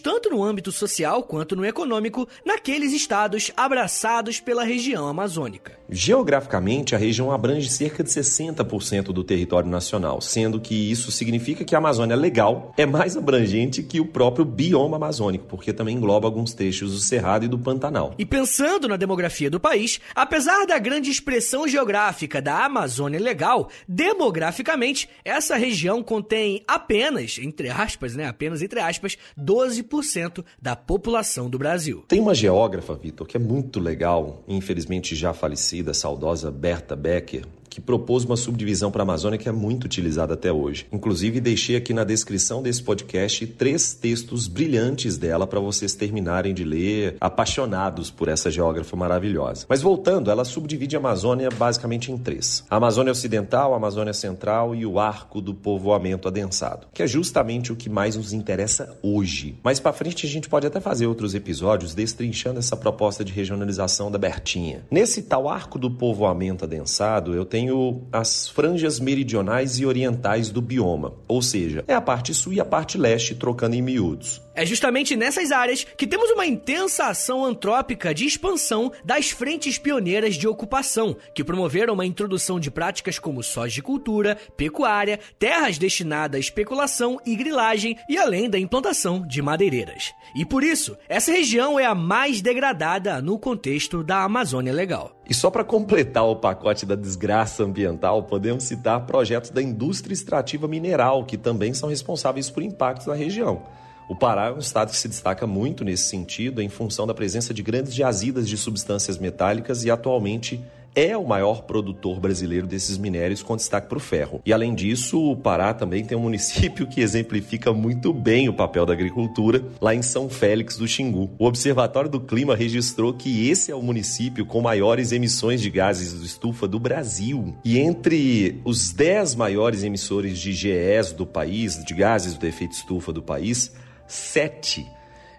tanto 0.00 0.30
no 0.30 0.42
âmbito 0.42 0.72
social 0.72 1.22
quanto 1.22 1.54
no 1.54 1.66
econômico 1.66 2.26
naqueles 2.42 2.94
estados 2.94 3.52
abraçados 3.54 4.40
pela 4.40 4.64
região 4.64 5.06
amazônica. 5.06 5.78
Geograficamente, 5.88 6.94
a 6.94 6.98
região 6.98 7.30
abrange 7.30 7.68
cerca 7.68 8.02
de 8.02 8.10
60% 8.10 9.04
do 9.12 9.24
território 9.24 9.68
nacional, 9.68 10.20
sendo 10.20 10.60
que 10.60 10.74
isso 10.90 11.10
significa 11.12 11.64
que 11.64 11.74
a 11.74 11.78
Amazônia 11.78 12.16
Legal 12.16 12.74
é 12.76 12.84
mais 12.84 13.16
abrangente 13.16 13.82
que 13.82 14.00
o 14.00 14.06
próprio 14.06 14.44
bioma 14.44 14.96
amazônico, 14.96 15.46
porque 15.46 15.72
também 15.72 15.96
engloba 15.96 16.26
alguns 16.26 16.52
trechos 16.52 16.92
do 16.92 16.98
Cerrado 16.98 17.44
e 17.44 17.48
do 17.48 17.58
Pantanal. 17.58 18.14
E 18.18 18.26
pensando 18.26 18.88
na 18.88 18.96
demografia 18.96 19.50
do 19.50 19.60
país, 19.60 20.00
apesar 20.14 20.66
da 20.66 20.78
grande 20.78 21.10
expressão 21.10 21.68
geográfica 21.68 22.42
da 22.42 22.64
Amazônia 22.64 23.20
Legal, 23.20 23.68
demograficamente, 23.88 25.08
essa 25.24 25.56
região 25.56 26.02
contém 26.02 26.62
apenas 26.66 27.36
entre 27.38 27.68
aspas, 27.68 28.14
né, 28.14 28.26
apenas 28.26 28.62
entre 28.62 28.80
aspas, 28.80 29.16
12% 29.38 30.44
da 30.60 30.76
população 30.76 31.48
do 31.48 31.58
Brasil. 31.58 32.04
Tem 32.08 32.20
uma 32.20 32.34
geógrafa, 32.34 32.94
Vitor, 32.94 33.26
que 33.26 33.36
é 33.36 33.40
muito 33.40 33.80
legal, 33.80 34.44
infelizmente 34.48 35.14
já 35.14 35.32
falecida, 35.32 35.75
saudosa 35.94 36.50
Berta 36.50 36.96
Becker, 36.96 37.42
que 37.68 37.80
propôs 37.80 38.24
uma 38.24 38.36
subdivisão 38.36 38.90
para 38.90 39.02
a 39.02 39.04
Amazônia 39.04 39.38
que 39.38 39.48
é 39.48 39.52
muito 39.52 39.84
utilizada 39.84 40.34
até 40.34 40.52
hoje. 40.52 40.86
Inclusive, 40.92 41.40
deixei 41.40 41.76
aqui 41.76 41.92
na 41.92 42.04
descrição 42.04 42.62
desse 42.62 42.82
podcast 42.82 43.46
três 43.46 43.94
textos 43.94 44.48
brilhantes 44.48 45.16
dela 45.16 45.46
para 45.46 45.60
vocês 45.60 45.94
terminarem 45.94 46.54
de 46.54 46.64
ler, 46.64 47.16
apaixonados 47.20 48.10
por 48.10 48.28
essa 48.28 48.50
geógrafa 48.50 48.96
maravilhosa. 48.96 49.66
Mas 49.68 49.82
voltando, 49.82 50.30
ela 50.30 50.44
subdivide 50.44 50.96
a 50.96 50.98
Amazônia 50.98 51.48
basicamente 51.50 52.12
em 52.12 52.18
três: 52.18 52.64
a 52.68 52.76
Amazônia 52.76 53.12
Ocidental, 53.12 53.72
a 53.72 53.76
Amazônia 53.76 54.12
Central 54.12 54.74
e 54.74 54.84
o 54.86 54.98
Arco 54.98 55.40
do 55.40 55.54
Povoamento 55.54 56.28
Adensado, 56.28 56.86
que 56.92 57.02
é 57.02 57.06
justamente 57.06 57.72
o 57.72 57.76
que 57.76 57.88
mais 57.88 58.16
nos 58.16 58.32
interessa 58.32 58.96
hoje. 59.02 59.58
Mais 59.62 59.80
para 59.80 59.92
frente, 59.92 60.26
a 60.26 60.28
gente 60.28 60.48
pode 60.48 60.66
até 60.66 60.80
fazer 60.80 61.06
outros 61.06 61.34
episódios 61.34 61.94
destrinchando 61.94 62.58
essa 62.58 62.76
proposta 62.76 63.24
de 63.24 63.32
regionalização 63.32 64.10
da 64.10 64.18
Bertinha. 64.18 64.84
Nesse 64.90 65.22
tal 65.22 65.48
Arco 65.48 65.78
do 65.78 65.90
Povoamento 65.90 66.64
Adensado, 66.64 67.34
eu 67.34 67.44
tenho 67.44 67.55
tenho 67.56 68.06
as 68.12 68.50
franjas 68.50 69.00
meridionais 69.00 69.78
e 69.78 69.86
orientais 69.86 70.50
do 70.50 70.60
bioma, 70.60 71.14
ou 71.26 71.40
seja, 71.40 71.82
é 71.88 71.94
a 71.94 72.02
parte 72.02 72.34
sul 72.34 72.52
e 72.52 72.60
a 72.60 72.66
parte 72.66 72.98
leste 72.98 73.34
trocando 73.34 73.74
em 73.74 73.80
miúdos. 73.80 74.42
É 74.54 74.66
justamente 74.66 75.16
nessas 75.16 75.50
áreas 75.50 75.86
que 75.96 76.06
temos 76.06 76.30
uma 76.30 76.44
intensa 76.44 77.06
ação 77.06 77.46
antrópica 77.46 78.14
de 78.14 78.26
expansão 78.26 78.92
das 79.02 79.30
frentes 79.30 79.78
pioneiras 79.78 80.34
de 80.34 80.46
ocupação, 80.46 81.16
que 81.34 81.42
promoveram 81.42 81.94
uma 81.94 82.04
introdução 82.04 82.60
de 82.60 82.70
práticas 82.70 83.18
como 83.18 83.40
cultura, 83.82 84.36
pecuária, 84.54 85.18
terras 85.38 85.78
destinadas 85.78 86.36
à 86.36 86.40
especulação 86.40 87.18
e 87.24 87.34
grilagem 87.36 87.96
e 88.06 88.18
além 88.18 88.50
da 88.50 88.58
implantação 88.58 89.26
de 89.26 89.40
madeireiras. 89.40 90.12
E 90.34 90.44
por 90.44 90.62
isso, 90.62 90.94
essa 91.08 91.32
região 91.32 91.80
é 91.80 91.86
a 91.86 91.94
mais 91.94 92.42
degradada 92.42 93.22
no 93.22 93.38
contexto 93.38 94.04
da 94.04 94.24
Amazônia 94.24 94.74
Legal. 94.74 95.15
E 95.28 95.34
só 95.34 95.50
para 95.50 95.64
completar 95.64 96.24
o 96.24 96.36
pacote 96.36 96.86
da 96.86 96.94
desgraça 96.94 97.64
ambiental, 97.64 98.22
podemos 98.22 98.62
citar 98.62 99.06
projetos 99.06 99.50
da 99.50 99.60
indústria 99.60 100.14
extrativa 100.14 100.68
mineral, 100.68 101.24
que 101.24 101.36
também 101.36 101.74
são 101.74 101.88
responsáveis 101.88 102.48
por 102.48 102.62
impactos 102.62 103.06
na 103.06 103.14
região. 103.14 103.62
O 104.08 104.14
Pará 104.14 104.46
é 104.46 104.52
um 104.52 104.58
estado 104.58 104.90
que 104.90 104.96
se 104.96 105.08
destaca 105.08 105.44
muito 105.44 105.84
nesse 105.84 106.04
sentido 106.04 106.62
em 106.62 106.68
função 106.68 107.08
da 107.08 107.14
presença 107.14 107.52
de 107.52 107.60
grandes 107.60 107.92
jazidas 107.92 108.48
de 108.48 108.56
substâncias 108.56 109.18
metálicas 109.18 109.84
e 109.84 109.90
atualmente 109.90 110.64
é 110.96 111.14
o 111.14 111.26
maior 111.26 111.64
produtor 111.64 112.18
brasileiro 112.18 112.66
desses 112.66 112.96
minérios, 112.96 113.42
com 113.42 113.54
destaque 113.54 113.86
para 113.86 113.98
o 113.98 114.00
ferro. 114.00 114.40
E 114.46 114.52
além 114.52 114.74
disso, 114.74 115.20
o 115.20 115.36
Pará 115.36 115.74
também 115.74 116.02
tem 116.02 116.16
um 116.16 116.22
município 116.26 116.86
que 116.86 117.02
exemplifica 117.02 117.70
muito 117.74 118.14
bem 118.14 118.48
o 118.48 118.54
papel 118.54 118.86
da 118.86 118.94
agricultura, 118.94 119.62
lá 119.78 119.94
em 119.94 120.00
São 120.00 120.30
Félix 120.30 120.78
do 120.78 120.88
Xingu. 120.88 121.30
O 121.38 121.44
Observatório 121.44 122.08
do 122.08 122.18
Clima 122.18 122.56
registrou 122.56 123.12
que 123.12 123.50
esse 123.50 123.70
é 123.70 123.74
o 123.74 123.82
município 123.82 124.46
com 124.46 124.62
maiores 124.62 125.12
emissões 125.12 125.60
de 125.60 125.68
gases 125.68 126.18
de 126.18 126.26
estufa 126.26 126.66
do 126.66 126.80
Brasil. 126.80 127.54
E 127.62 127.78
entre 127.78 128.62
os 128.64 128.90
10 128.90 129.34
maiores 129.34 129.82
emissores 129.82 130.38
de 130.38 130.52
GES 130.52 131.12
do 131.12 131.26
país, 131.26 131.84
de 131.84 131.92
gases 131.92 132.38
do 132.38 132.46
efeito 132.46 132.72
estufa 132.72 133.12
do 133.12 133.22
país, 133.22 133.72
sete, 134.06 134.86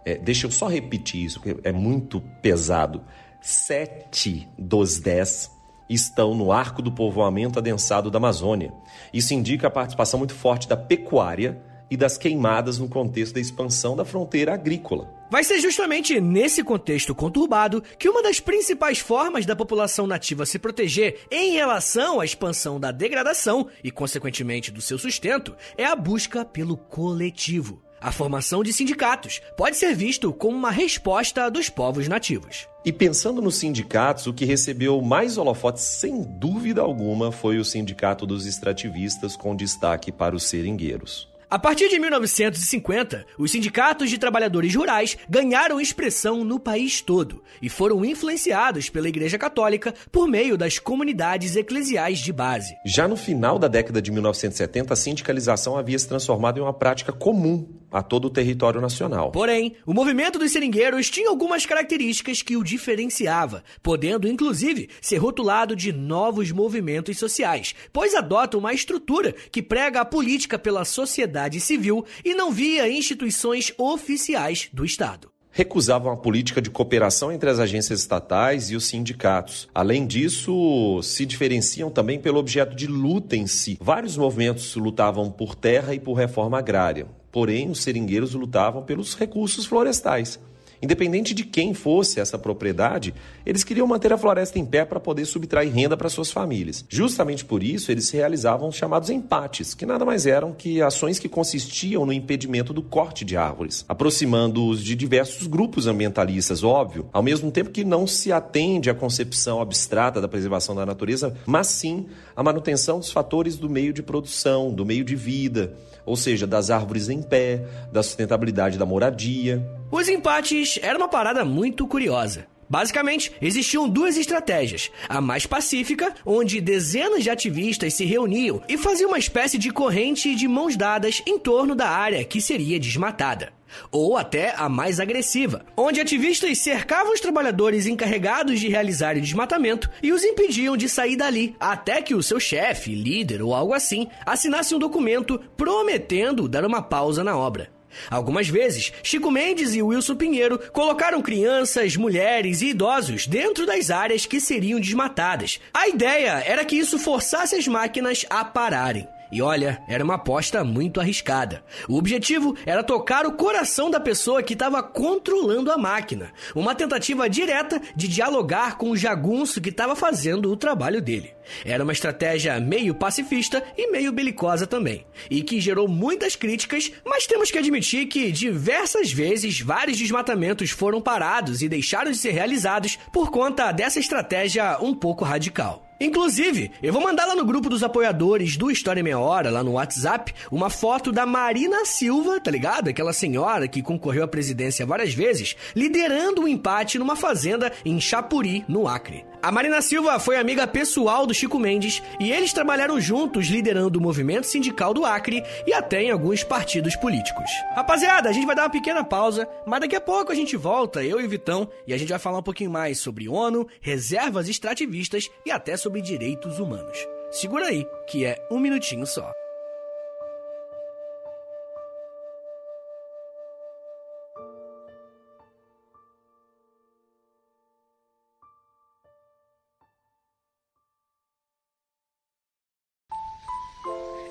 é, 0.06 0.18
deixa 0.18 0.46
eu 0.46 0.52
só 0.52 0.68
repetir 0.68 1.26
isso, 1.26 1.40
porque 1.42 1.60
é 1.68 1.72
muito 1.72 2.22
pesado. 2.42 3.02
Sete 3.50 4.46
dos 4.60 5.00
dez 5.00 5.50
estão 5.90 6.36
no 6.36 6.52
arco 6.52 6.82
do 6.82 6.92
povoamento 6.92 7.58
adensado 7.58 8.12
da 8.12 8.18
Amazônia. 8.18 8.74
Isso 9.14 9.34
indica 9.34 9.68
a 9.68 9.72
participação 9.72 10.20
muito 10.20 10.36
forte 10.36 10.68
da 10.68 10.76
pecuária 10.76 11.58
e 11.90 11.96
das 11.96 12.18
queimadas 12.18 12.78
no 12.78 12.90
contexto 12.90 13.36
da 13.36 13.40
expansão 13.40 13.96
da 13.96 14.04
fronteira 14.04 14.54
agrícola. 14.54 15.10
Vai 15.32 15.46
ser 15.46 15.62
justamente 15.62 16.20
nesse 16.20 16.62
contexto 16.62 17.16
conturbado 17.16 17.82
que 17.98 18.10
uma 18.10 18.22
das 18.22 18.42
principais 18.42 19.00
formas 19.00 19.46
da 19.46 19.56
população 19.56 20.06
nativa 20.06 20.46
se 20.46 20.60
proteger 20.60 21.26
em 21.32 21.54
relação 21.54 22.20
à 22.20 22.26
expansão 22.26 22.78
da 22.78 22.92
degradação 22.92 23.70
e, 23.82 23.90
consequentemente, 23.90 24.72
do 24.72 24.82
seu 24.82 24.98
sustento 24.98 25.56
é 25.78 25.86
a 25.86 25.96
busca 25.96 26.44
pelo 26.44 26.76
coletivo. 26.76 27.82
A 28.00 28.12
formação 28.12 28.62
de 28.62 28.72
sindicatos 28.72 29.42
pode 29.58 29.76
ser 29.76 29.96
visto 29.96 30.32
como 30.32 30.56
uma 30.56 30.70
resposta 30.70 31.50
dos 31.50 31.68
povos 31.68 32.08
nativos. 32.08 32.68
E 32.88 32.94
pensando 32.94 33.42
nos 33.42 33.58
sindicatos, 33.58 34.28
o 34.28 34.34
que 34.34 34.46
recebeu 34.46 35.02
mais 35.02 35.38
holofotes, 35.38 35.84
sem 35.84 36.22
dúvida 36.22 36.80
alguma, 36.82 37.34
foi 37.34 37.58
o 37.58 37.66
Sindicato 37.66 38.26
dos 38.26 38.46
Extrativistas, 38.46 39.36
com 39.36 39.54
destaque 39.54 40.10
para 40.10 40.34
os 40.34 40.44
seringueiros. 40.44 41.28
A 41.50 41.60
partir 41.60 41.88
de 41.90 41.98
1950, 41.98 43.26
os 43.38 43.52
sindicatos 43.52 44.10
de 44.10 44.18
trabalhadores 44.18 44.76
rurais 44.76 45.18
ganharam 45.30 45.82
expressão 45.82 46.44
no 46.44 46.60
país 46.60 47.02
todo 47.02 47.42
e 47.62 47.70
foram 47.70 48.04
influenciados 48.04 48.90
pela 48.90 49.08
Igreja 49.08 49.38
Católica 49.38 49.94
por 50.10 50.28
meio 50.28 50.58
das 50.58 50.80
comunidades 50.80 51.56
eclesiais 51.56 52.20
de 52.20 52.32
base. 52.34 52.76
Já 52.86 53.08
no 53.08 53.16
final 53.16 53.58
da 53.58 53.70
década 53.70 54.02
de 54.02 54.12
1970, 54.12 54.94
a 54.94 54.98
sindicalização 54.98 55.78
havia 55.78 56.00
se 56.00 56.08
transformado 56.08 56.58
em 56.58 56.64
uma 56.64 56.74
prática 56.74 57.14
comum 57.14 57.66
a 57.92 58.02
todo 58.02 58.26
o 58.26 58.30
território 58.30 58.82
nacional. 58.82 59.32
Porém, 59.32 59.76
o 59.86 59.94
movimento 59.94 60.38
dos 60.40 60.52
seringueiros 60.52 61.10
tinha 61.10 61.30
algumas 61.30 61.66
características 61.66 62.42
que 62.42 62.58
o 62.58 62.64
diferenciava, 62.64 63.64
podendo 63.82 64.28
inclusive 64.28 64.90
ser 65.02 65.18
rotulado 65.18 65.76
de 65.76 65.92
novos 65.92 66.52
movimentos 66.52 67.18
sociais, 67.18 67.74
pois 67.92 68.14
adota 68.14 68.58
uma 68.58 68.74
estrutura 68.74 69.34
que 69.52 69.62
prega 69.62 70.02
a 70.02 70.06
política 70.06 70.60
pela 70.60 70.86
sociedade 70.86 71.60
civil 71.60 72.06
e 72.24 72.34
não 72.34 72.52
via 72.52 72.90
instituições 72.90 73.74
oficiais 73.78 74.70
do 74.74 74.86
Estado 74.86 75.32
recusavam 75.58 76.12
a 76.12 76.16
política 76.16 76.62
de 76.62 76.70
cooperação 76.70 77.32
entre 77.32 77.50
as 77.50 77.58
agências 77.58 78.02
estatais 78.02 78.70
e 78.70 78.76
os 78.76 78.86
sindicatos. 78.86 79.68
Além 79.74 80.06
disso, 80.06 81.02
se 81.02 81.26
diferenciam 81.26 81.90
também 81.90 82.20
pelo 82.20 82.38
objeto 82.38 82.76
de 82.76 82.86
luta 82.86 83.36
em 83.36 83.48
si. 83.48 83.76
Vários 83.82 84.16
movimentos 84.16 84.76
lutavam 84.76 85.32
por 85.32 85.56
terra 85.56 85.96
e 85.96 86.00
por 86.00 86.14
reforma 86.14 86.60
agrária. 86.60 87.08
Porém, 87.38 87.70
os 87.70 87.84
seringueiros 87.84 88.34
lutavam 88.34 88.82
pelos 88.82 89.14
recursos 89.14 89.68
florestais. 89.68 90.40
Independente 90.82 91.34
de 91.34 91.44
quem 91.44 91.74
fosse 91.74 92.20
essa 92.20 92.38
propriedade, 92.38 93.14
eles 93.46 93.64
queriam 93.64 93.88
manter 93.88 94.14
a 94.14 94.18
floresta 94.18 94.60
em 94.60 94.66
pé 94.66 94.86
para 94.86 95.00
poder 95.00 95.26
subtrair 95.26 95.74
renda 95.74 95.98
para 95.98 96.10
suas 96.10 96.32
famílias. 96.32 96.86
Justamente 96.88 97.44
por 97.44 97.64
isso, 97.64 97.92
eles 97.92 98.10
realizavam 98.10 98.70
os 98.70 98.76
chamados 98.76 99.10
empates, 99.10 99.74
que 99.74 99.86
nada 99.86 100.06
mais 100.06 100.26
eram 100.26 100.54
que 100.54 100.82
ações 100.82 101.20
que 101.20 101.30
consistiam 101.30 102.06
no 102.06 102.14
impedimento 102.14 102.74
do 102.74 102.82
corte 102.82 103.26
de 103.26 103.36
árvores, 103.36 103.86
aproximando-os 103.88 104.84
de 104.84 104.96
diversos 104.96 105.48
grupos 105.48 105.88
ambientalistas, 105.88 106.64
óbvio, 106.64 107.10
ao 107.12 107.24
mesmo 107.24 107.52
tempo 107.52 107.70
que 107.70 107.84
não 107.84 108.06
se 108.06 108.32
atende 108.32 108.90
à 108.90 108.94
concepção 108.94 109.62
abstrata 109.62 110.22
da 110.22 110.28
preservação 110.28 110.76
da 110.76 110.86
natureza, 110.86 111.36
mas 111.46 111.68
sim 111.68 112.08
à 112.36 112.44
manutenção 112.44 113.00
dos 113.00 113.12
fatores 113.12 113.58
do 113.58 113.70
meio 113.70 113.94
de 113.94 114.04
produção, 114.04 114.72
do 114.72 114.86
meio 114.86 115.04
de 115.04 115.16
vida, 115.16 115.74
ou 116.06 116.16
seja, 116.16 116.48
das 116.48 116.70
árvores 116.70 117.10
em 117.10 117.22
pé, 117.22 117.66
da 117.92 118.02
sustentabilidade 118.02 118.78
da 118.78 118.86
moradia. 118.86 119.77
Os 119.90 120.10
empates 120.10 120.78
era 120.82 120.98
uma 120.98 121.08
parada 121.08 121.46
muito 121.46 121.88
curiosa. 121.88 122.46
Basicamente, 122.70 123.32
existiam 123.42 123.88
duas 123.88 124.18
estratégias. 124.18 124.92
A 125.08 125.22
mais 125.22 125.46
pacífica, 125.46 126.14
onde 126.26 126.60
dezenas 126.60 127.24
de 127.24 127.30
ativistas 127.30 127.94
se 127.94 128.04
reuniam 128.04 128.62
e 128.68 128.78
faziam 128.78 129.10
uma 129.10 129.18
espécie 129.18 129.58
de 129.58 129.72
corrente 129.72 130.36
de 130.36 130.46
mãos 130.46 130.76
dadas 130.76 131.22
em 131.26 131.40
torno 131.40 131.74
da 131.74 131.88
área 131.88 132.22
que 132.26 132.42
seria 132.42 132.78
desmatada. 132.78 133.54
Ou 133.90 134.18
até 134.18 134.54
a 134.58 134.68
mais 134.68 135.00
agressiva, 135.00 135.66
onde 135.78 136.02
ativistas 136.02 136.58
cercavam 136.58 137.14
os 137.14 137.22
trabalhadores 137.22 137.86
encarregados 137.86 138.60
de 138.60 138.68
realizar 138.68 139.16
o 139.16 139.22
desmatamento 139.22 139.90
e 140.04 140.12
os 140.12 140.24
impediam 140.24 140.76
de 140.76 140.90
sair 140.90 141.16
dali, 141.16 141.56
até 141.58 142.02
que 142.02 142.14
o 142.14 142.24
seu 142.24 142.42
chefe, 142.42 142.94
líder 142.94 143.42
ou 143.42 143.54
algo 143.54 143.74
assim 143.74 144.10
assinasse 144.26 144.76
um 144.76 144.80
documento 144.80 145.40
prometendo 145.56 146.48
dar 146.50 146.66
uma 146.66 146.82
pausa 146.82 147.24
na 147.24 147.38
obra. 147.38 147.77
Algumas 148.10 148.48
vezes, 148.48 148.92
Chico 149.04 149.32
Mendes 149.32 149.74
e 149.76 149.82
Wilson 149.82 150.16
Pinheiro 150.16 150.60
colocaram 150.72 151.22
crianças, 151.22 151.96
mulheres 151.96 152.62
e 152.62 152.68
idosos 152.68 153.28
dentro 153.28 153.66
das 153.66 153.90
áreas 153.90 154.26
que 154.26 154.40
seriam 154.40 154.80
desmatadas. 154.80 155.60
A 155.74 155.88
ideia 155.88 156.44
era 156.46 156.66
que 156.66 156.76
isso 156.76 157.00
forçasse 157.00 157.56
as 157.56 157.68
máquinas 157.68 158.26
a 158.30 158.44
pararem. 158.46 159.08
E 159.32 159.42
olha, 159.42 159.82
era 159.88 160.04
uma 160.04 160.16
aposta 160.16 160.64
muito 160.64 161.00
arriscada. 161.00 161.64
O 161.88 161.98
objetivo 161.98 162.56
era 162.66 162.84
tocar 162.84 163.26
o 163.26 163.34
coração 163.34 163.90
da 163.90 164.00
pessoa 164.00 164.42
que 164.42 164.54
estava 164.54 164.82
controlando 164.82 165.72
a 165.72 165.78
máquina. 165.78 166.32
Uma 166.56 166.74
tentativa 166.76 167.30
direta 167.30 167.82
de 167.96 168.08
dialogar 168.08 168.78
com 168.78 168.92
o 168.92 168.98
jagunço 168.98 169.60
que 169.60 169.70
estava 169.70 169.96
fazendo 169.96 170.52
o 170.52 170.58
trabalho 170.58 171.02
dele. 171.02 171.34
Era 171.66 171.84
uma 171.84 171.94
estratégia 171.94 172.60
meio 172.60 172.94
pacifista 172.94 173.64
e 173.78 173.90
meio 173.92 174.12
belicosa 174.12 174.68
também, 174.68 175.06
e 175.30 175.42
que 175.42 175.62
gerou 175.62 175.88
muitas 175.88 176.36
críticas, 176.36 176.92
mas 177.06 177.26
temos 177.26 177.52
que 177.52 177.58
admitir 177.58 178.08
que 178.08 178.32
diversas 178.32 179.12
vezes 179.12 179.62
vários 179.62 179.98
desmatamentos 179.98 180.72
foram 180.72 181.02
parados 181.02 181.62
e 181.62 181.70
deixaram 181.70 182.12
de 182.12 182.18
ser 182.18 182.32
realizados 182.32 182.98
por 183.14 183.32
conta 183.32 183.72
dessa 183.72 184.00
estratégia 184.00 184.78
um 184.82 184.94
pouco 184.94 185.24
radical. 185.24 185.87
Inclusive, 186.00 186.72
eu 186.82 186.94
vou 186.94 187.02
mandar 187.02 187.26
lá 187.26 187.36
no 187.36 187.46
grupo 187.46 187.70
dos 187.70 187.82
apoiadores 187.82 188.56
do 188.56 188.70
História 188.70 189.02
Meia 189.02 189.20
Hora, 189.20 189.50
lá 189.50 189.64
no 189.64 189.74
WhatsApp, 189.74 190.34
uma 190.52 190.70
foto 190.70 191.12
da 191.12 191.26
Marina 191.26 191.86
Silva, 191.86 192.40
tá 192.40 192.52
ligado? 192.52 192.90
Aquela 192.90 193.14
senhora 193.14 193.68
que 193.68 193.82
concorreu 193.82 194.24
à 194.24 194.28
presidência 194.28 194.86
várias 194.86 195.14
vezes, 195.14 195.56
liderando 195.76 196.42
um 196.42 196.48
empate 196.48 197.00
numa 197.00 197.16
fazenda 197.16 197.72
em 197.84 198.00
Chapuri, 198.00 198.64
no 198.68 198.88
Acre. 198.88 199.26
A 199.42 199.52
Marina 199.52 199.82
Silva 199.82 200.20
foi 200.20 200.36
amiga 200.36 200.66
pessoal 200.66 201.28
do 201.28 201.34
Chico 201.34 201.60
Mendes 201.60 202.02
e 202.20 202.32
eles 202.32 202.52
trabalharam 202.52 203.00
juntos 203.00 203.48
liderando 203.48 204.00
o 204.00 204.02
movimento 204.02 204.48
sindical 204.48 204.94
do 204.94 205.06
Acre 205.06 205.44
e 205.66 205.74
até 205.74 206.02
em 206.02 206.10
alguns 206.10 206.44
partidos 206.44 206.96
políticos. 206.96 207.50
Rapaziada, 207.76 208.30
a 208.30 208.32
gente 208.32 208.48
vai 208.48 208.56
dar 208.56 208.64
uma 208.64 208.70
pequena 208.70 209.04
pausa, 209.04 209.48
mas 209.66 209.80
daqui 209.80 209.96
a 209.96 210.02
pouco 210.02 210.32
a 210.32 210.36
gente 210.36 210.58
volta, 210.58 211.04
eu 211.04 211.22
e 211.22 211.28
Vitão, 211.28 211.70
e 211.86 211.94
a 211.94 211.98
gente 211.98 212.10
vai 212.10 212.20
falar 212.20 212.40
um 212.40 212.44
pouquinho 212.44 212.72
mais 212.72 213.00
sobre 213.00 213.30
ONU, 213.30 213.68
reservas 213.80 214.50
extrativistas 214.50 215.30
e 215.46 215.52
até 215.52 215.78
sobre 215.78 216.02
direitos 216.02 216.60
humanos. 216.60 216.98
Segura 217.30 217.68
aí, 217.68 217.86
que 218.08 218.26
é 218.26 218.36
um 218.50 218.60
minutinho 218.60 219.06
só. 219.06 219.32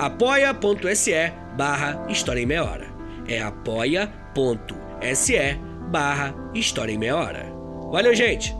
apoia.se 0.00 1.32
barra 1.56 2.06
História 2.08 2.40
em 2.40 2.46
Meia 2.46 2.64
Hora. 2.64 2.86
É 3.28 3.42
apoia.se 3.42 4.08
barra 5.90 6.34
História 6.54 6.92
em 6.92 6.98
Meia 6.98 7.16
Hora. 7.16 7.46
Valeu, 7.90 8.14
gente! 8.14 8.59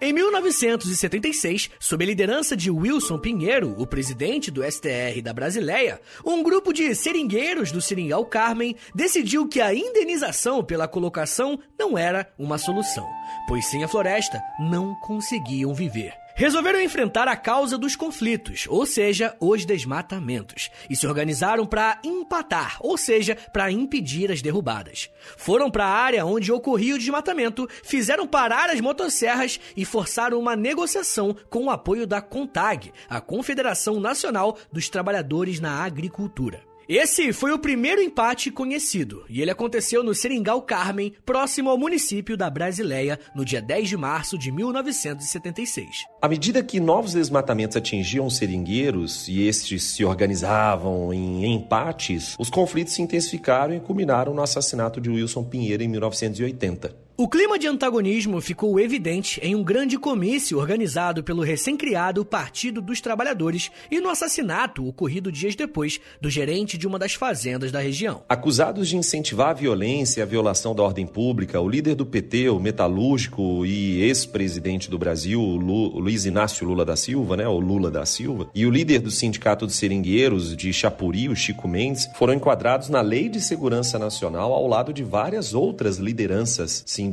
Em 0.00 0.12
1976, 0.12 1.70
sob 1.78 2.04
a 2.04 2.06
liderança 2.06 2.56
de 2.56 2.70
Wilson 2.70 3.18
Pinheiro, 3.18 3.74
o 3.78 3.86
presidente 3.86 4.50
do 4.50 4.62
STR 4.62 5.22
da 5.22 5.32
Brasileia, 5.32 6.00
um 6.24 6.42
grupo 6.42 6.72
de 6.72 6.94
seringueiros 6.94 7.70
do 7.70 7.80
Seringal 7.80 8.26
Carmen 8.26 8.76
decidiu 8.94 9.48
que 9.48 9.60
a 9.60 9.74
indenização 9.74 10.64
pela 10.64 10.88
colocação 10.88 11.58
não 11.78 11.96
era 11.96 12.28
uma 12.38 12.58
solução, 12.58 13.08
pois 13.46 13.66
sem 13.66 13.84
a 13.84 13.88
floresta 13.88 14.42
não 14.58 14.94
conseguiam 15.00 15.72
viver. 15.72 16.23
Resolveram 16.36 16.80
enfrentar 16.80 17.28
a 17.28 17.36
causa 17.36 17.78
dos 17.78 17.94
conflitos, 17.94 18.66
ou 18.68 18.84
seja, 18.84 19.36
os 19.38 19.64
desmatamentos, 19.64 20.68
e 20.90 20.96
se 20.96 21.06
organizaram 21.06 21.64
para 21.64 22.00
empatar, 22.02 22.76
ou 22.80 22.98
seja, 22.98 23.36
para 23.52 23.70
impedir 23.70 24.32
as 24.32 24.42
derrubadas. 24.42 25.10
Foram 25.36 25.70
para 25.70 25.84
a 25.84 25.96
área 25.96 26.26
onde 26.26 26.50
ocorria 26.50 26.96
o 26.96 26.98
desmatamento, 26.98 27.68
fizeram 27.84 28.26
parar 28.26 28.68
as 28.68 28.80
motosserras 28.80 29.60
e 29.76 29.84
forçaram 29.84 30.40
uma 30.40 30.56
negociação 30.56 31.36
com 31.48 31.66
o 31.66 31.70
apoio 31.70 32.04
da 32.04 32.20
CONTAG, 32.20 32.92
a 33.08 33.20
Confederação 33.20 34.00
Nacional 34.00 34.58
dos 34.72 34.88
Trabalhadores 34.88 35.60
na 35.60 35.84
Agricultura. 35.84 36.73
Esse 36.88 37.32
foi 37.32 37.50
o 37.50 37.58
primeiro 37.58 38.02
empate 38.02 38.50
conhecido, 38.50 39.24
e 39.28 39.40
ele 39.40 39.50
aconteceu 39.50 40.04
no 40.04 40.14
Seringal 40.14 40.60
Carmen, 40.60 41.14
próximo 41.24 41.70
ao 41.70 41.78
município 41.78 42.36
da 42.36 42.50
Brasileia, 42.50 43.18
no 43.34 43.42
dia 43.42 43.62
10 43.62 43.88
de 43.88 43.96
março 43.96 44.36
de 44.36 44.52
1976. 44.52 46.04
À 46.20 46.28
medida 46.28 46.62
que 46.62 46.78
novos 46.78 47.14
desmatamentos 47.14 47.76
atingiam 47.76 48.26
os 48.26 48.36
seringueiros 48.36 49.26
e 49.28 49.46
estes 49.46 49.82
se 49.82 50.04
organizavam 50.04 51.10
em 51.10 51.54
empates, 51.54 52.34
os 52.38 52.50
conflitos 52.50 52.92
se 52.92 53.00
intensificaram 53.00 53.74
e 53.74 53.80
culminaram 53.80 54.34
no 54.34 54.42
assassinato 54.42 55.00
de 55.00 55.08
Wilson 55.08 55.44
Pinheiro 55.44 55.82
em 55.82 55.88
1980. 55.88 57.03
O 57.16 57.28
clima 57.28 57.56
de 57.56 57.68
antagonismo 57.68 58.40
ficou 58.40 58.80
evidente 58.80 59.38
em 59.40 59.54
um 59.54 59.62
grande 59.62 59.96
comício 59.96 60.58
organizado 60.58 61.22
pelo 61.22 61.42
recém-criado 61.42 62.24
Partido 62.24 62.82
dos 62.82 63.00
Trabalhadores 63.00 63.70
e 63.88 64.00
no 64.00 64.08
assassinato 64.08 64.84
ocorrido 64.84 65.30
dias 65.30 65.54
depois 65.54 66.00
do 66.20 66.28
gerente 66.28 66.76
de 66.76 66.88
uma 66.88 66.98
das 66.98 67.14
fazendas 67.14 67.70
da 67.70 67.78
região. 67.78 68.24
Acusados 68.28 68.88
de 68.88 68.96
incentivar 68.96 69.50
a 69.50 69.52
violência 69.52 70.18
e 70.18 70.22
a 70.24 70.26
violação 70.26 70.74
da 70.74 70.82
ordem 70.82 71.06
pública, 71.06 71.60
o 71.60 71.68
líder 71.68 71.94
do 71.94 72.04
PT, 72.04 72.48
o 72.48 72.58
metalúrgico 72.58 73.64
e 73.64 74.02
ex-presidente 74.02 74.90
do 74.90 74.98
Brasil, 74.98 75.40
Lu, 75.40 75.96
Luiz 75.96 76.26
Inácio 76.26 76.66
Lula 76.66 76.84
da 76.84 76.96
Silva, 76.96 77.36
né, 77.36 77.46
o 77.46 77.60
Lula 77.60 77.92
da 77.92 78.04
Silva, 78.04 78.48
e 78.52 78.66
o 78.66 78.70
líder 78.70 78.98
do 78.98 79.12
Sindicato 79.12 79.66
dos 79.66 79.76
Seringueiros 79.76 80.56
de 80.56 80.72
Chapuri, 80.72 81.28
o 81.28 81.36
Chico 81.36 81.68
Mendes, 81.68 82.08
foram 82.16 82.34
enquadrados 82.34 82.88
na 82.88 83.00
Lei 83.00 83.28
de 83.28 83.40
Segurança 83.40 84.00
Nacional 84.00 84.52
ao 84.52 84.66
lado 84.66 84.92
de 84.92 85.04
várias 85.04 85.54
outras 85.54 85.98
lideranças 85.98 86.82
sindicais 86.84 87.03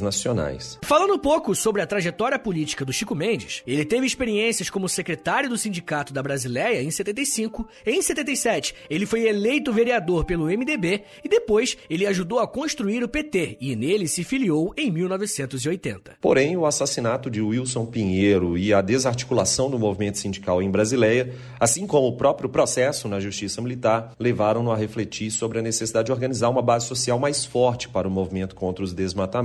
nacionais. 0.00 0.78
Falando 0.82 1.14
um 1.14 1.18
pouco 1.18 1.54
sobre 1.54 1.82
a 1.82 1.86
trajetória 1.86 2.38
política 2.38 2.84
do 2.84 2.92
Chico 2.92 3.14
Mendes, 3.14 3.62
ele 3.66 3.84
teve 3.84 4.06
experiências 4.06 4.70
como 4.70 4.88
secretário 4.88 5.48
do 5.48 5.58
Sindicato 5.58 6.12
da 6.12 6.22
Brasileia 6.22 6.82
em 6.82 6.90
75, 6.90 7.66
em 7.86 8.02
77 8.02 8.74
ele 8.88 9.06
foi 9.06 9.26
eleito 9.26 9.72
vereador 9.72 10.24
pelo 10.24 10.46
MDB 10.46 11.02
e 11.24 11.28
depois 11.28 11.76
ele 11.88 12.06
ajudou 12.06 12.38
a 12.38 12.46
construir 12.46 13.02
o 13.02 13.08
PT 13.08 13.58
e 13.60 13.76
nele 13.76 14.08
se 14.08 14.24
filiou 14.24 14.72
em 14.76 14.90
1980. 14.90 16.16
Porém, 16.20 16.56
o 16.56 16.66
assassinato 16.66 17.30
de 17.30 17.40
Wilson 17.40 17.86
Pinheiro 17.86 18.56
e 18.56 18.72
a 18.72 18.80
desarticulação 18.80 19.70
do 19.70 19.78
movimento 19.78 20.18
sindical 20.18 20.62
em 20.62 20.70
Brasileia, 20.70 21.34
assim 21.58 21.86
como 21.86 22.08
o 22.08 22.16
próprio 22.16 22.48
processo 22.48 23.08
na 23.08 23.20
Justiça 23.20 23.60
Militar, 23.60 24.12
levaram-no 24.18 24.70
a 24.70 24.76
refletir 24.76 25.30
sobre 25.30 25.58
a 25.58 25.62
necessidade 25.62 26.06
de 26.06 26.12
organizar 26.12 26.48
uma 26.48 26.62
base 26.62 26.86
social 26.86 27.18
mais 27.18 27.44
forte 27.44 27.88
para 27.88 28.08
o 28.08 28.10
movimento 28.10 28.54
contra 28.54 28.84
os 28.84 28.92
desmatamentos. 28.92 29.39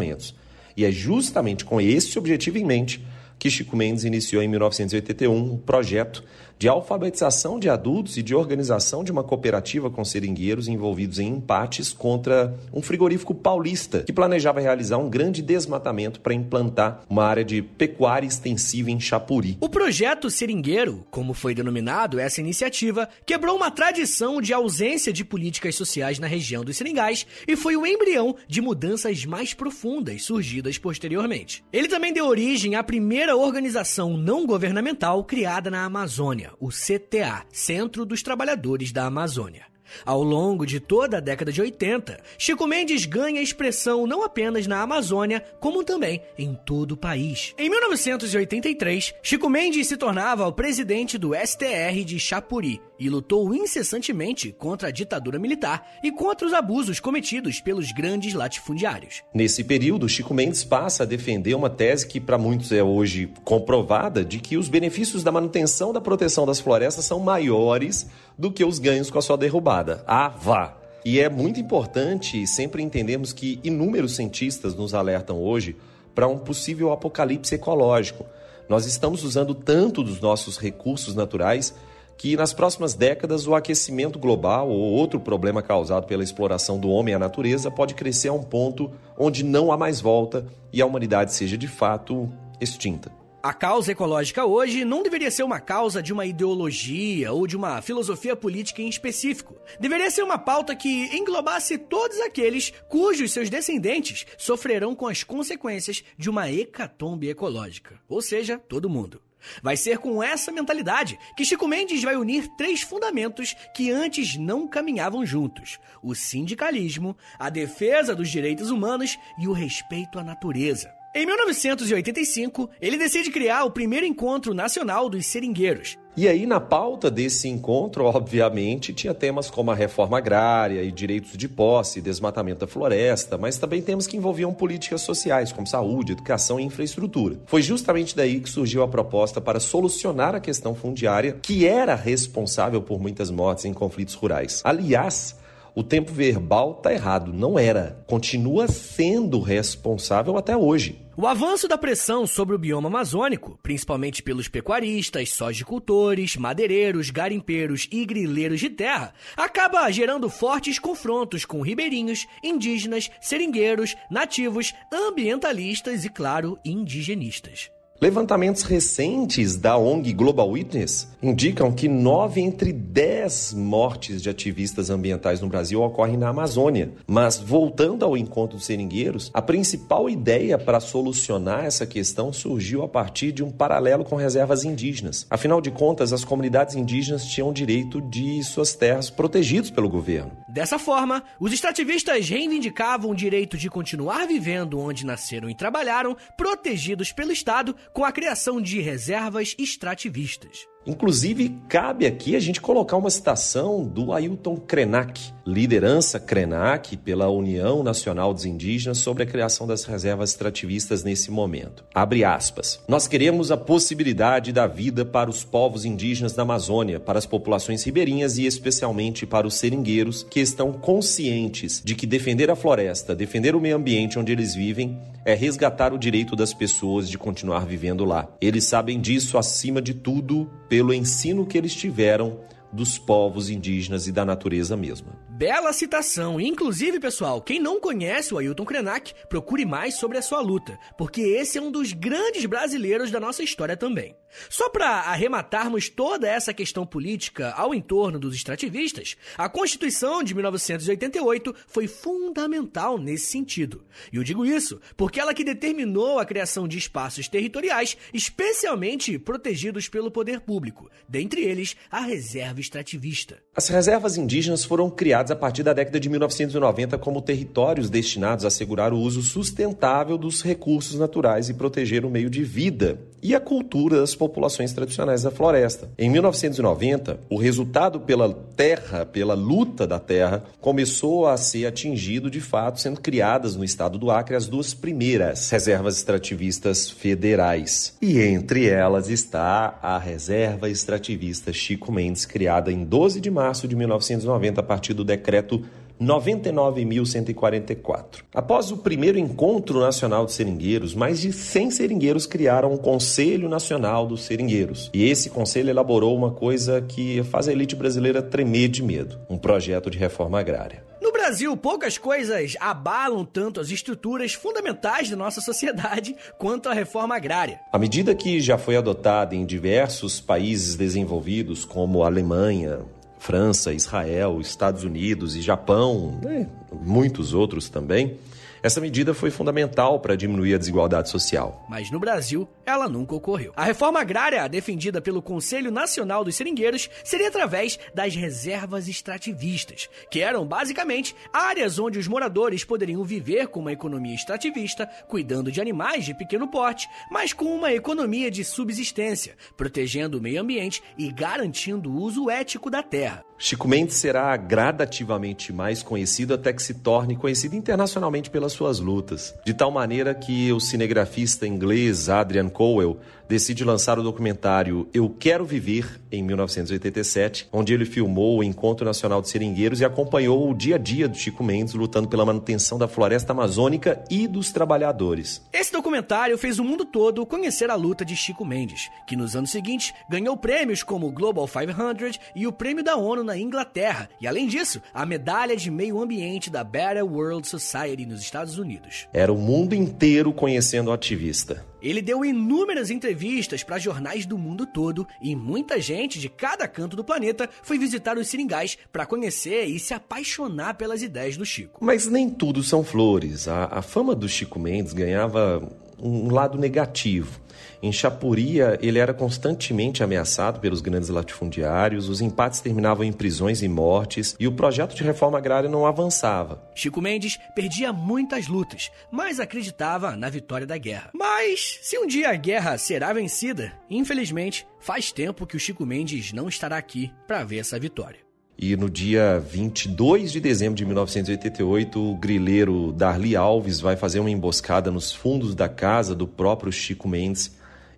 E 0.75 0.83
é 0.83 0.91
justamente 0.91 1.63
com 1.63 1.79
esse 1.79 2.17
objetivo 2.19 2.57
em 2.57 2.65
mente 2.65 3.05
que 3.37 3.49
Chico 3.49 3.75
Mendes 3.75 4.03
iniciou 4.03 4.41
em 4.41 4.47
1981 4.47 5.35
um 5.35 5.57
projeto 5.57 6.23
de 6.57 6.67
alfabetização 6.67 7.59
de 7.59 7.69
adultos 7.69 8.17
e 8.17 8.23
de 8.23 8.33
organização 8.33 9.03
de 9.03 9.11
uma 9.11 9.23
cooperativa 9.23 9.89
com 9.89 10.05
seringueiros 10.05 10.67
envolvidos 10.67 11.19
em 11.19 11.27
empates 11.27 11.91
contra 11.91 12.55
um 12.73 12.81
frigorífico 12.81 13.35
paulista 13.35 14.03
que 14.03 14.13
planejava 14.13 14.61
realizar 14.61 14.97
um 14.97 15.09
grande 15.09 15.41
desmatamento 15.41 16.21
para 16.21 16.33
implantar 16.33 17.03
uma 17.09 17.25
área 17.25 17.43
de 17.43 17.61
pecuária 17.61 18.27
extensiva 18.27 18.89
em 18.89 18.99
Chapuri. 18.99 19.57
O 19.59 19.69
projeto 19.69 20.29
Seringueiro, 20.29 21.05
como 21.11 21.33
foi 21.33 21.53
denominado 21.53 22.19
essa 22.19 22.39
iniciativa, 22.39 23.09
quebrou 23.25 23.55
uma 23.55 23.69
tradição 23.69 24.41
de 24.41 24.53
ausência 24.53 25.11
de 25.11 25.25
políticas 25.25 25.75
sociais 25.75 26.19
na 26.19 26.27
região 26.27 26.63
dos 26.63 26.77
seringais 26.77 27.27
e 27.47 27.55
foi 27.55 27.75
o 27.75 27.85
embrião 27.85 28.35
de 28.47 28.61
mudanças 28.61 29.25
mais 29.25 29.53
profundas 29.53 30.23
surgidas 30.23 30.77
posteriormente. 30.77 31.63
Ele 31.71 31.87
também 31.87 32.13
deu 32.13 32.25
origem 32.25 32.75
à 32.75 32.83
primeira 32.83 33.24
organização 33.33 34.17
não 34.17 34.45
governamental 34.45 35.23
criada 35.23 35.71
na 35.71 35.85
Amazônia 35.85 36.51
o 36.59 36.67
CTA, 36.67 37.45
Centro 37.49 38.05
dos 38.05 38.21
Trabalhadores 38.21 38.91
da 38.91 39.05
Amazônia. 39.05 39.73
Ao 40.03 40.21
longo 40.21 40.65
de 40.65 40.79
toda 40.79 41.17
a 41.17 41.21
década 41.21 41.51
de 41.51 41.61
80, 41.61 42.19
Chico 42.37 42.67
Mendes 42.67 43.05
ganha 43.05 43.41
expressão 43.41 44.07
não 44.07 44.23
apenas 44.23 44.67
na 44.67 44.81
Amazônia, 44.81 45.43
como 45.59 45.83
também 45.83 46.21
em 46.37 46.53
todo 46.65 46.93
o 46.93 46.97
país. 46.97 47.53
Em 47.57 47.69
1983, 47.69 49.13
Chico 49.21 49.49
Mendes 49.49 49.87
se 49.87 49.95
tornava 49.95 50.47
o 50.47 50.53
presidente 50.53 51.17
do 51.17 51.33
STR 51.33 52.03
de 52.03 52.19
Chapuri 52.19 52.81
e 52.99 53.09
lutou 53.09 53.53
incessantemente 53.53 54.51
contra 54.51 54.87
a 54.87 54.91
ditadura 54.91 55.39
militar 55.39 55.87
e 56.03 56.11
contra 56.11 56.47
os 56.47 56.53
abusos 56.53 56.99
cometidos 56.99 57.59
pelos 57.59 57.91
grandes 57.91 58.33
latifundiários. 58.33 59.21
Nesse 59.33 59.63
período, 59.63 60.07
Chico 60.09 60.33
Mendes 60.33 60.63
passa 60.63 61.03
a 61.03 61.05
defender 61.05 61.55
uma 61.55 61.69
tese 61.69 62.07
que 62.07 62.19
para 62.19 62.37
muitos 62.37 62.71
é 62.71 62.83
hoje 62.83 63.31
comprovada 63.43 64.23
de 64.23 64.39
que 64.39 64.57
os 64.57 64.69
benefícios 64.69 65.23
da 65.23 65.31
manutenção 65.31 65.91
da 65.91 66.01
proteção 66.01 66.45
das 66.45 66.59
florestas 66.59 67.05
são 67.05 67.19
maiores 67.19 68.07
do 68.37 68.51
que 68.51 68.63
os 68.63 68.79
ganhos 68.79 69.09
com 69.09 69.19
a 69.19 69.21
sua 69.21 69.37
derrubada. 69.37 70.03
Ah, 70.07 70.29
vá! 70.29 70.77
E 71.03 71.19
é 71.19 71.29
muito 71.29 71.59
importante 71.59 72.47
sempre 72.47 72.81
entendermos 72.81 73.31
que 73.31 73.59
inúmeros 73.63 74.15
cientistas 74.15 74.73
nos 74.73 74.95
alertam 74.95 75.39
hoje 75.39 75.75
para 76.15 76.27
um 76.27 76.39
possível 76.39 76.91
apocalipse 76.91 77.53
ecológico. 77.53 78.25
Nós 78.67 78.87
estamos 78.87 79.23
usando 79.23 79.53
tanto 79.53 80.01
dos 80.01 80.19
nossos 80.19 80.57
recursos 80.57 81.13
naturais 81.13 81.75
que 82.17 82.35
nas 82.35 82.53
próximas 82.53 82.93
décadas 82.93 83.47
o 83.47 83.55
aquecimento 83.55 84.17
global 84.17 84.69
ou 84.69 84.79
outro 84.79 85.19
problema 85.19 85.61
causado 85.61 86.07
pela 86.07 86.23
exploração 86.23 86.79
do 86.79 86.89
homem 86.89 87.13
à 87.13 87.19
natureza 87.19 87.69
pode 87.69 87.93
crescer 87.93 88.29
a 88.29 88.33
um 88.33 88.43
ponto 88.43 88.91
onde 89.17 89.43
não 89.43 89.71
há 89.71 89.77
mais 89.77 89.99
volta 89.99 90.45
e 90.71 90.81
a 90.81 90.85
humanidade 90.85 91.33
seja 91.33 91.57
de 91.57 91.67
fato 91.67 92.29
extinta. 92.59 93.11
A 93.45 93.53
causa 93.53 93.91
ecológica 93.91 94.43
hoje 94.43 94.83
não 94.83 95.03
deveria 95.03 95.29
ser 95.29 95.43
uma 95.43 95.59
causa 95.59 96.01
de 96.01 96.11
uma 96.11 96.25
ideologia 96.25 97.31
ou 97.31 97.45
de 97.45 97.55
uma 97.55 97.79
filosofia 97.79 98.35
política 98.35 98.81
em 98.81 98.89
específico. 98.89 99.55
Deveria 99.79 100.09
ser 100.09 100.23
uma 100.23 100.39
pauta 100.39 100.75
que 100.75 101.15
englobasse 101.15 101.77
todos 101.77 102.19
aqueles 102.21 102.73
cujos 102.89 103.31
seus 103.31 103.47
descendentes 103.47 104.25
sofrerão 104.35 104.95
com 104.95 105.05
as 105.05 105.23
consequências 105.23 106.03
de 106.17 106.27
uma 106.27 106.51
hecatombe 106.51 107.29
ecológica. 107.29 107.99
Ou 108.09 108.19
seja, 108.19 108.57
todo 108.67 108.89
mundo. 108.89 109.21
Vai 109.61 109.77
ser 109.77 109.97
com 109.97 110.21
essa 110.21 110.51
mentalidade 110.51 111.19
que 111.35 111.45
Chico 111.45 111.67
Mendes 111.67 112.03
vai 112.03 112.15
unir 112.15 112.47
três 112.57 112.81
fundamentos 112.81 113.55
que 113.73 113.91
antes 113.91 114.35
não 114.37 114.67
caminhavam 114.67 115.25
juntos: 115.25 115.79
o 116.01 116.13
sindicalismo, 116.13 117.15
a 117.37 117.49
defesa 117.49 118.15
dos 118.15 118.29
direitos 118.29 118.69
humanos 118.69 119.17
e 119.37 119.47
o 119.47 119.53
respeito 119.53 120.19
à 120.19 120.23
natureza. 120.23 121.04
Em 121.17 121.25
1985, 121.25 122.69
ele 122.81 122.97
decide 122.97 123.31
criar 123.31 123.63
o 123.63 123.71
primeiro 123.71 124.05
encontro 124.05 124.53
nacional 124.53 125.07
dos 125.07 125.25
seringueiros. 125.25 125.95
E 126.17 126.27
aí, 126.27 126.45
na 126.45 126.59
pauta 126.59 127.09
desse 127.09 127.47
encontro, 127.47 128.03
obviamente, 128.03 128.91
tinha 128.91 129.13
temas 129.13 129.49
como 129.49 129.71
a 129.71 129.75
reforma 129.75 130.17
agrária 130.17 130.83
e 130.83 130.91
direitos 130.91 131.37
de 131.37 131.47
posse, 131.47 132.01
desmatamento 132.01 132.59
da 132.59 132.67
floresta, 132.67 133.37
mas 133.37 133.57
também 133.57 133.81
temas 133.81 134.07
que 134.07 134.17
envolviam 134.17 134.53
políticas 134.53 135.03
sociais, 135.03 135.53
como 135.53 135.65
saúde, 135.65 136.11
educação 136.11 136.59
e 136.59 136.63
infraestrutura. 136.63 137.37
Foi 137.45 137.61
justamente 137.61 138.13
daí 138.13 138.41
que 138.41 138.49
surgiu 138.49 138.83
a 138.83 138.87
proposta 138.87 139.39
para 139.39 139.61
solucionar 139.61 140.35
a 140.35 140.41
questão 140.41 140.75
fundiária, 140.75 141.37
que 141.41 141.65
era 141.65 141.95
responsável 141.95 142.81
por 142.81 142.99
muitas 142.99 143.31
mortes 143.31 143.63
em 143.63 143.73
conflitos 143.73 144.15
rurais. 144.15 144.61
Aliás, 144.65 145.33
o 145.75 145.83
tempo 145.83 146.11
verbal 146.11 146.75
tá 146.75 146.93
errado, 146.93 147.33
não 147.33 147.59
era. 147.59 148.01
Continua 148.07 148.67
sendo 148.69 149.41
responsável 149.41 150.37
até 150.37 150.55
hoje. 150.55 151.05
O 151.17 151.27
avanço 151.27 151.67
da 151.67 151.77
pressão 151.77 152.25
sobre 152.25 152.55
o 152.55 152.57
bioma 152.57 152.87
amazônico, 152.87 153.59
principalmente 153.61 154.23
pelos 154.23 154.47
pecuaristas, 154.47 155.29
sojicultores, 155.31 156.37
madeireiros, 156.37 157.09
garimpeiros 157.09 157.87
e 157.91 158.05
grileiros 158.05 158.59
de 158.59 158.69
terra, 158.69 159.13
acaba 159.35 159.89
gerando 159.91 160.29
fortes 160.29 160.79
confrontos 160.79 161.45
com 161.45 161.61
ribeirinhos, 161.61 162.25
indígenas, 162.41 163.09
seringueiros, 163.21 163.95
nativos, 164.09 164.73
ambientalistas 164.91 166.05
e, 166.05 166.09
claro, 166.09 166.57
indigenistas. 166.65 167.74
Levantamentos 168.01 168.63
recentes 168.63 169.55
da 169.55 169.77
ONG 169.77 170.11
Global 170.11 170.49
Witness 170.49 171.07
indicam 171.23 171.71
que 171.71 171.87
nove 171.87 172.41
entre 172.41 172.73
dez 172.73 173.53
mortes 173.53 174.21
de 174.21 174.29
ativistas 174.29 174.89
ambientais 174.89 175.39
no 175.39 175.47
Brasil 175.47 175.81
ocorrem 175.81 176.17
na 176.17 176.27
Amazônia. 176.27 176.91
Mas, 177.07 177.37
voltando 177.37 178.03
ao 178.03 178.17
encontro 178.17 178.57
dos 178.57 178.65
seringueiros, 178.65 179.31
a 179.33 179.41
principal 179.41 180.09
ideia 180.09 180.57
para 180.57 180.81
solucionar 180.81 181.63
essa 181.63 181.85
questão 181.85 182.33
surgiu 182.33 182.83
a 182.83 182.87
partir 182.89 183.31
de 183.31 183.41
um 183.41 183.49
paralelo 183.49 184.03
com 184.03 184.17
reservas 184.17 184.65
indígenas. 184.65 185.25
Afinal 185.29 185.61
de 185.61 185.71
contas, 185.71 186.11
as 186.11 186.25
comunidades 186.25 186.75
indígenas 186.75 187.25
tinham 187.25 187.53
direito 187.53 188.01
de 188.01 188.43
suas 188.43 188.75
terras 188.75 189.09
protegidos 189.09 189.71
pelo 189.71 189.87
governo. 189.87 190.33
Dessa 190.49 190.77
forma, 190.77 191.23
os 191.39 191.53
extrativistas 191.53 192.27
reivindicavam 192.27 193.11
o 193.11 193.15
direito 193.15 193.57
de 193.57 193.69
continuar 193.69 194.27
vivendo 194.27 194.79
onde 194.79 195.05
nasceram 195.05 195.49
e 195.49 195.55
trabalharam, 195.55 196.15
protegidos 196.37 197.13
pelo 197.13 197.31
Estado 197.31 197.73
com 197.93 198.03
a 198.03 198.11
criação 198.11 198.61
de 198.61 198.79
reservas 198.81 199.55
extrativistas. 199.57 200.67
Inclusive, 200.87 201.57
cabe 201.67 202.05
aqui 202.05 202.35
a 202.35 202.39
gente 202.39 202.61
colocar 202.61 202.95
uma 202.95 203.09
citação 203.09 203.83
do 203.83 204.13
Ailton 204.13 204.55
Krenak, 204.57 205.33
liderança 205.45 206.19
Krenak 206.19 206.95
pela 206.97 207.27
União 207.27 207.81
Nacional 207.81 208.33
dos 208.33 208.45
Indígenas 208.45 208.99
sobre 208.99 209.23
a 209.23 209.25
criação 209.25 209.65
das 209.65 209.83
reservas 209.83 210.29
extrativistas 210.29 211.03
nesse 211.03 211.31
momento. 211.31 211.83
Abre 211.93 212.23
aspas. 212.23 212.79
Nós 212.87 213.07
queremos 213.07 213.51
a 213.51 213.57
possibilidade 213.57 214.51
da 214.51 214.67
vida 214.67 215.03
para 215.03 215.29
os 215.29 215.43
povos 215.43 215.85
indígenas 215.85 216.33
da 216.33 216.43
Amazônia, 216.43 216.99
para 216.99 217.17
as 217.17 217.25
populações 217.25 217.83
ribeirinhas 217.83 218.37
e 218.37 218.45
especialmente 218.45 219.25
para 219.25 219.47
os 219.47 219.55
seringueiros 219.55 220.25
que 220.29 220.39
estão 220.39 220.71
conscientes 220.71 221.81
de 221.83 221.95
que 221.95 222.05
defender 222.05 222.51
a 222.51 222.55
floresta, 222.55 223.15
defender 223.15 223.55
o 223.55 223.61
meio 223.61 223.75
ambiente 223.75 224.19
onde 224.19 224.31
eles 224.31 224.53
vivem, 224.53 224.99
é 225.25 225.33
resgatar 225.33 225.91
o 225.91 225.97
direito 225.97 226.35
das 226.35 226.53
pessoas 226.53 227.09
de 227.09 227.17
continuar 227.17 227.65
vivendo 227.65 228.05
lá. 228.05 228.27
Eles 228.39 228.65
sabem 228.65 229.01
disso 229.01 229.39
acima 229.39 229.81
de 229.81 229.95
tudo 229.95 230.47
pelo 230.75 230.93
ensino 230.93 231.45
que 231.45 231.57
eles 231.57 231.73
tiveram 231.73 232.37
dos 232.69 232.97
povos 232.97 233.49
indígenas 233.49 234.07
e 234.07 234.11
da 234.11 234.25
natureza 234.25 234.75
mesma. 234.75 235.13
Bela 235.37 235.73
citação. 235.73 236.39
Inclusive, 236.39 236.97
pessoal, 236.97 237.41
quem 237.41 237.59
não 237.59 237.77
conhece 237.77 238.33
o 238.33 238.37
Ailton 238.37 238.63
Krenak, 238.63 239.13
procure 239.27 239.65
mais 239.65 239.95
sobre 239.95 240.17
a 240.17 240.21
sua 240.21 240.39
luta, 240.39 240.79
porque 240.97 241.19
esse 241.19 241.57
é 241.57 241.61
um 241.61 241.69
dos 241.69 241.91
grandes 241.91 242.45
brasileiros 242.45 243.11
da 243.11 243.19
nossa 243.19 243.43
história 243.43 243.75
também. 243.75 244.15
Só 244.49 244.69
para 244.69 244.87
arrematarmos 244.87 245.89
toda 245.89 246.27
essa 246.27 246.53
questão 246.53 246.85
política 246.85 247.51
ao 247.51 247.73
entorno 247.73 248.17
dos 248.17 248.33
extrativistas, 248.33 249.17
a 249.37 249.49
Constituição 249.49 250.23
de 250.23 250.33
1988 250.33 251.53
foi 251.67 251.87
fundamental 251.87 252.97
nesse 252.97 253.25
sentido. 253.25 253.83
E 254.13 254.17
eu 254.17 254.23
digo 254.23 254.45
isso 254.45 254.79
porque 254.95 255.19
ela 255.19 255.33
que 255.33 255.43
determinou 255.43 256.17
a 256.17 256.25
criação 256.25 256.65
de 256.65 256.77
espaços 256.77 257.27
territoriais 257.27 257.97
especialmente 258.13 259.19
protegidos 259.19 259.89
pelo 259.89 260.11
poder 260.11 260.39
público, 260.41 260.89
dentre 261.09 261.41
eles 261.41 261.75
a 261.91 261.99
reserva 261.99 262.61
extrativista. 262.61 263.41
As 263.53 263.67
reservas 263.67 264.17
indígenas 264.17 264.63
foram 264.63 264.89
criadas 264.89 265.24
a 265.31 265.35
partir 265.35 265.63
da 265.63 265.73
década 265.73 265.99
de 265.99 266.09
1990 266.09 266.97
como 266.97 267.21
territórios 267.21 267.89
destinados 267.89 268.45
a 268.45 268.47
assegurar 268.47 268.93
o 268.93 268.99
uso 268.99 269.21
sustentável 269.21 270.17
dos 270.17 270.41
recursos 270.41 270.99
naturais 270.99 271.49
e 271.49 271.53
proteger 271.53 272.05
o 272.05 272.09
meio 272.09 272.29
de 272.29 272.43
vida 272.43 272.99
e 273.25 273.33
a 273.33 273.39
cultura 273.39 273.99
das 273.99 274.13
populações 274.13 274.71
tradicionais 274.71 275.23
da 275.23 275.31
floresta. 275.31 275.89
Em 275.97 276.11
1990, 276.11 277.19
o 277.27 277.37
resultado 277.37 277.99
pela 277.99 278.31
terra, 278.31 279.03
pela 279.03 279.33
luta 279.33 279.87
da 279.87 279.99
terra, 279.99 280.43
começou 280.61 281.25
a 281.27 281.35
ser 281.35 281.65
atingido 281.65 282.29
de 282.29 282.39
fato, 282.39 282.79
sendo 282.79 283.01
criadas 283.01 283.55
no 283.55 283.63
estado 283.63 283.97
do 283.97 284.11
Acre 284.11 284.35
as 284.35 284.47
duas 284.47 284.75
primeiras 284.75 285.49
reservas 285.49 285.97
extrativistas 285.97 286.87
federais. 286.87 287.97
E 287.99 288.19
entre 288.19 288.67
elas 288.67 289.09
está 289.09 289.79
a 289.81 289.97
Reserva 289.97 290.69
Extrativista 290.69 291.51
Chico 291.51 291.91
Mendes, 291.91 292.25
criada 292.27 292.71
em 292.71 292.83
12 292.83 293.19
de 293.19 293.31
março 293.31 293.67
de 293.67 293.75
1990 293.75 294.59
a 294.59 294.63
partir 294.63 294.93
do 294.93 295.03
decreto 295.15 295.63
99.144. 296.01 298.23
Após 298.33 298.71
o 298.71 298.77
primeiro 298.77 299.17
encontro 299.17 299.79
nacional 299.79 300.25
de 300.25 300.33
seringueiros, 300.33 300.93
mais 300.93 301.21
de 301.21 301.31
100 301.31 301.71
seringueiros 301.71 302.25
criaram 302.25 302.73
o 302.73 302.77
Conselho 302.77 303.47
Nacional 303.47 304.05
dos 304.05 304.25
Seringueiros. 304.25 304.91
E 304.93 305.09
esse 305.09 305.29
conselho 305.29 305.69
elaborou 305.69 306.17
uma 306.17 306.31
coisa 306.31 306.81
que 306.81 307.23
faz 307.23 307.47
a 307.47 307.53
elite 307.53 307.75
brasileira 307.75 308.21
tremer 308.21 308.67
de 308.67 308.83
medo: 308.83 309.17
um 309.29 309.37
projeto 309.37 309.89
de 309.89 309.97
reforma 309.97 310.37
agrária. 310.39 310.83
No 311.01 311.11
Brasil, 311.11 311.55
poucas 311.55 311.97
coisas 311.97 312.55
abalam 312.59 313.23
tanto 313.23 313.61
as 313.61 313.69
estruturas 313.69 314.33
fundamentais 314.33 315.09
da 315.09 315.15
nossa 315.15 315.39
sociedade 315.39 316.13
quanto 316.37 316.67
a 316.67 316.73
reforma 316.73 317.15
agrária. 317.15 317.59
A 317.71 317.77
medida 317.77 318.15
que 318.15 318.41
já 318.41 318.57
foi 318.57 318.75
adotada 318.75 319.35
em 319.35 319.45
diversos 319.45 320.19
países 320.19 320.75
desenvolvidos, 320.75 321.63
como 321.63 322.03
Alemanha, 322.03 322.79
França, 323.17 323.73
Israel, 323.73 324.39
Estados 324.39 324.83
Unidos 324.83 325.35
e 325.35 325.41
Japão, 325.41 326.19
né, 326.21 326.47
muitos 326.71 327.33
outros 327.33 327.69
também, 327.69 328.17
essa 328.65 328.81
medida 328.81 329.13
foi 329.13 329.29
fundamental 329.29 329.99
para 329.99 330.15
diminuir 330.15 330.55
a 330.55 330.57
desigualdade 330.57 331.07
social. 331.07 331.63
Mas 331.69 331.91
no 331.91 331.99
Brasil, 331.99 332.49
ela 332.65 332.89
nunca 332.89 333.13
ocorreu. 333.13 333.53
A 333.55 333.63
reforma 333.63 333.99
agrária, 333.99 334.49
defendida 334.49 334.99
pelo 334.99 335.21
Conselho 335.21 335.69
Nacional 335.69 336.23
dos 336.23 336.35
Seringueiros, 336.35 336.89
seria 337.03 337.27
através 337.27 337.77
das 337.93 338.15
reservas 338.15 338.87
extrativistas, 338.87 339.87
que 340.09 340.19
eram 340.19 340.47
basicamente 340.47 341.15
áreas 341.31 341.77
onde 341.77 341.99
os 341.99 342.07
moradores 342.07 342.63
poderiam 342.63 343.03
viver 343.03 343.49
com 343.49 343.59
uma 343.59 343.71
economia 343.71 344.15
extrativista, 344.15 344.87
cuidando 345.07 345.51
de 345.51 345.61
animais 345.61 346.03
de 346.03 346.15
pequeno 346.15 346.47
porte, 346.47 346.89
mas 347.11 347.33
com 347.33 347.45
uma 347.45 347.71
economia 347.71 348.31
de 348.31 348.43
subsistência, 348.43 349.37
protegendo 349.55 350.17
o 350.17 350.21
meio 350.21 350.41
ambiente 350.41 350.81
e 350.97 351.11
garantindo 351.11 351.91
o 351.91 352.01
uso 352.01 352.31
ético 352.31 352.71
da 352.71 352.81
terra. 352.81 353.23
Chico 353.37 353.67
Mendes 353.67 353.95
será 353.95 354.35
gradativamente 354.37 355.51
mais 355.51 355.83
conhecido 355.83 356.33
até 356.33 356.53
que 356.53 356.63
se 356.63 356.75
torne 356.75 357.17
conhecido 357.17 357.55
internacionalmente 357.55 358.29
pelas 358.29 358.53
suas 358.53 358.79
lutas, 358.79 359.35
de 359.43 359.53
tal 359.53 359.71
maneira 359.71 360.15
que 360.15 360.51
o 360.53 360.59
cinegrafista 360.59 361.45
inglês 361.45 362.07
Adrian 362.07 362.47
Cowell 362.47 362.97
decide 363.27 363.63
lançar 363.63 363.97
o 363.99 364.03
documentário 364.03 364.87
Eu 364.93 365.09
Quero 365.09 365.45
Viver, 365.45 366.01
em 366.11 366.23
1987, 366.23 367.47
onde 367.51 367.73
ele 367.73 367.85
filmou 367.85 368.37
o 368.37 368.43
Encontro 368.43 368.85
Nacional 368.85 369.21
de 369.21 369.29
Seringueiros 369.29 369.81
e 369.81 369.85
acompanhou 369.85 370.49
o 370.49 370.53
dia 370.53 370.75
a 370.75 370.77
dia 370.77 371.07
do 371.07 371.17
Chico 371.17 371.43
Mendes 371.43 371.73
lutando 371.73 372.07
pela 372.07 372.25
manutenção 372.25 372.77
da 372.77 372.87
floresta 372.87 373.33
amazônica 373.33 374.03
e 374.09 374.27
dos 374.27 374.51
trabalhadores. 374.51 375.41
Esse 375.51 375.71
documentário 375.71 376.37
fez 376.37 376.59
o 376.59 376.63
mundo 376.63 376.85
todo 376.85 377.25
conhecer 377.25 377.69
a 377.69 377.75
luta 377.75 378.05
de 378.05 378.15
Chico 378.15 378.45
Mendes, 378.45 378.89
que 379.07 379.15
nos 379.15 379.35
anos 379.35 379.51
seguintes 379.51 379.93
ganhou 380.09 380.37
prêmios 380.37 380.83
como 380.83 381.07
o 381.07 381.11
Global 381.11 381.47
500 381.47 382.19
e 382.35 382.47
o 382.47 382.51
Prêmio 382.51 382.83
da 382.83 382.95
ONU 382.95 383.23
na 383.23 383.37
Inglaterra, 383.37 384.09
e 384.21 384.27
além 384.27 384.47
disso, 384.47 384.81
a 384.93 385.05
Medalha 385.05 385.55
de 385.55 385.71
Meio 385.71 386.01
Ambiente 386.01 386.49
da 386.49 386.63
Better 386.63 387.05
World 387.05 387.47
Society 387.47 388.05
nos 388.05 388.21
Estados 388.21 388.57
Unidos. 388.57 389.07
Era 389.13 389.31
o 389.31 389.37
mundo 389.37 389.73
inteiro 389.73 390.31
conhecendo 390.33 390.89
o 390.89 390.93
ativista. 390.93 391.65
Ele 391.81 392.01
deu 392.01 392.23
inúmeras 392.23 392.89
entrevistas 392.89 393.63
para 393.63 393.77
jornais 393.77 394.25
do 394.25 394.37
mundo 394.37 394.65
todo 394.65 395.07
e 395.21 395.35
muita 395.35 395.79
gente 395.79 396.19
de 396.19 396.29
cada 396.29 396.67
canto 396.67 396.95
do 396.95 397.03
planeta 397.03 397.49
foi 397.63 397.77
visitar 397.77 398.17
os 398.17 398.27
seringais 398.27 398.77
para 398.91 399.05
conhecer 399.05 399.65
e 399.65 399.79
se 399.79 399.93
apaixonar 399.93 400.75
pelas 400.75 401.01
ideias 401.01 401.37
do 401.37 401.45
Chico. 401.45 401.83
Mas 401.83 402.07
nem 402.07 402.29
tudo 402.29 402.63
são 402.63 402.83
flores. 402.83 403.47
A, 403.47 403.65
a 403.65 403.81
fama 403.81 404.15
do 404.15 404.27
Chico 404.27 404.59
Mendes 404.59 404.93
ganhava 404.93 405.61
um 405.99 406.31
lado 406.31 406.57
negativo. 406.57 407.44
Em 407.81 407.91
Chapuria, 407.91 408.77
ele 408.81 408.99
era 408.99 409.13
constantemente 409.13 410.03
ameaçado 410.03 410.59
pelos 410.59 410.81
grandes 410.81 411.09
latifundiários, 411.09 412.09
os 412.09 412.21
empates 412.21 412.61
terminavam 412.61 413.03
em 413.03 413.11
prisões 413.11 413.61
e 413.61 413.67
mortes 413.67 414.35
e 414.39 414.47
o 414.47 414.51
projeto 414.51 414.95
de 414.95 415.03
reforma 415.03 415.37
agrária 415.37 415.69
não 415.69 415.85
avançava. 415.85 416.61
Chico 416.75 417.01
Mendes 417.01 417.37
perdia 417.55 417.91
muitas 417.91 418.47
lutas, 418.47 418.91
mas 419.11 419.39
acreditava 419.39 420.15
na 420.15 420.29
vitória 420.29 420.67
da 420.67 420.77
guerra. 420.77 421.09
Mas, 421.13 421.79
se 421.81 421.97
um 421.97 422.07
dia 422.07 422.29
a 422.29 422.35
guerra 422.35 422.77
será 422.77 423.13
vencida, 423.13 423.73
infelizmente, 423.89 424.65
faz 424.79 425.11
tempo 425.11 425.45
que 425.45 425.55
o 425.55 425.59
Chico 425.59 425.85
Mendes 425.85 426.33
não 426.33 426.47
estará 426.47 426.77
aqui 426.77 427.11
para 427.27 427.43
ver 427.43 427.59
essa 427.59 427.79
vitória. 427.79 428.25
E 428.57 428.77
no 428.77 428.89
dia 428.89 429.37
22 429.39 430.31
de 430.31 430.39
dezembro 430.39 430.75
de 430.75 430.85
1988, 430.85 431.99
o 431.99 432.15
grileiro 432.15 432.93
Darli 432.93 433.35
Alves 433.35 433.81
vai 433.81 433.97
fazer 433.97 434.21
uma 434.21 434.31
emboscada 434.31 434.89
nos 434.89 435.11
fundos 435.11 435.53
da 435.53 435.67
casa 435.67 436.15
do 436.15 436.25
próprio 436.25 436.71
Chico 436.71 437.07
Mendes 437.07 437.53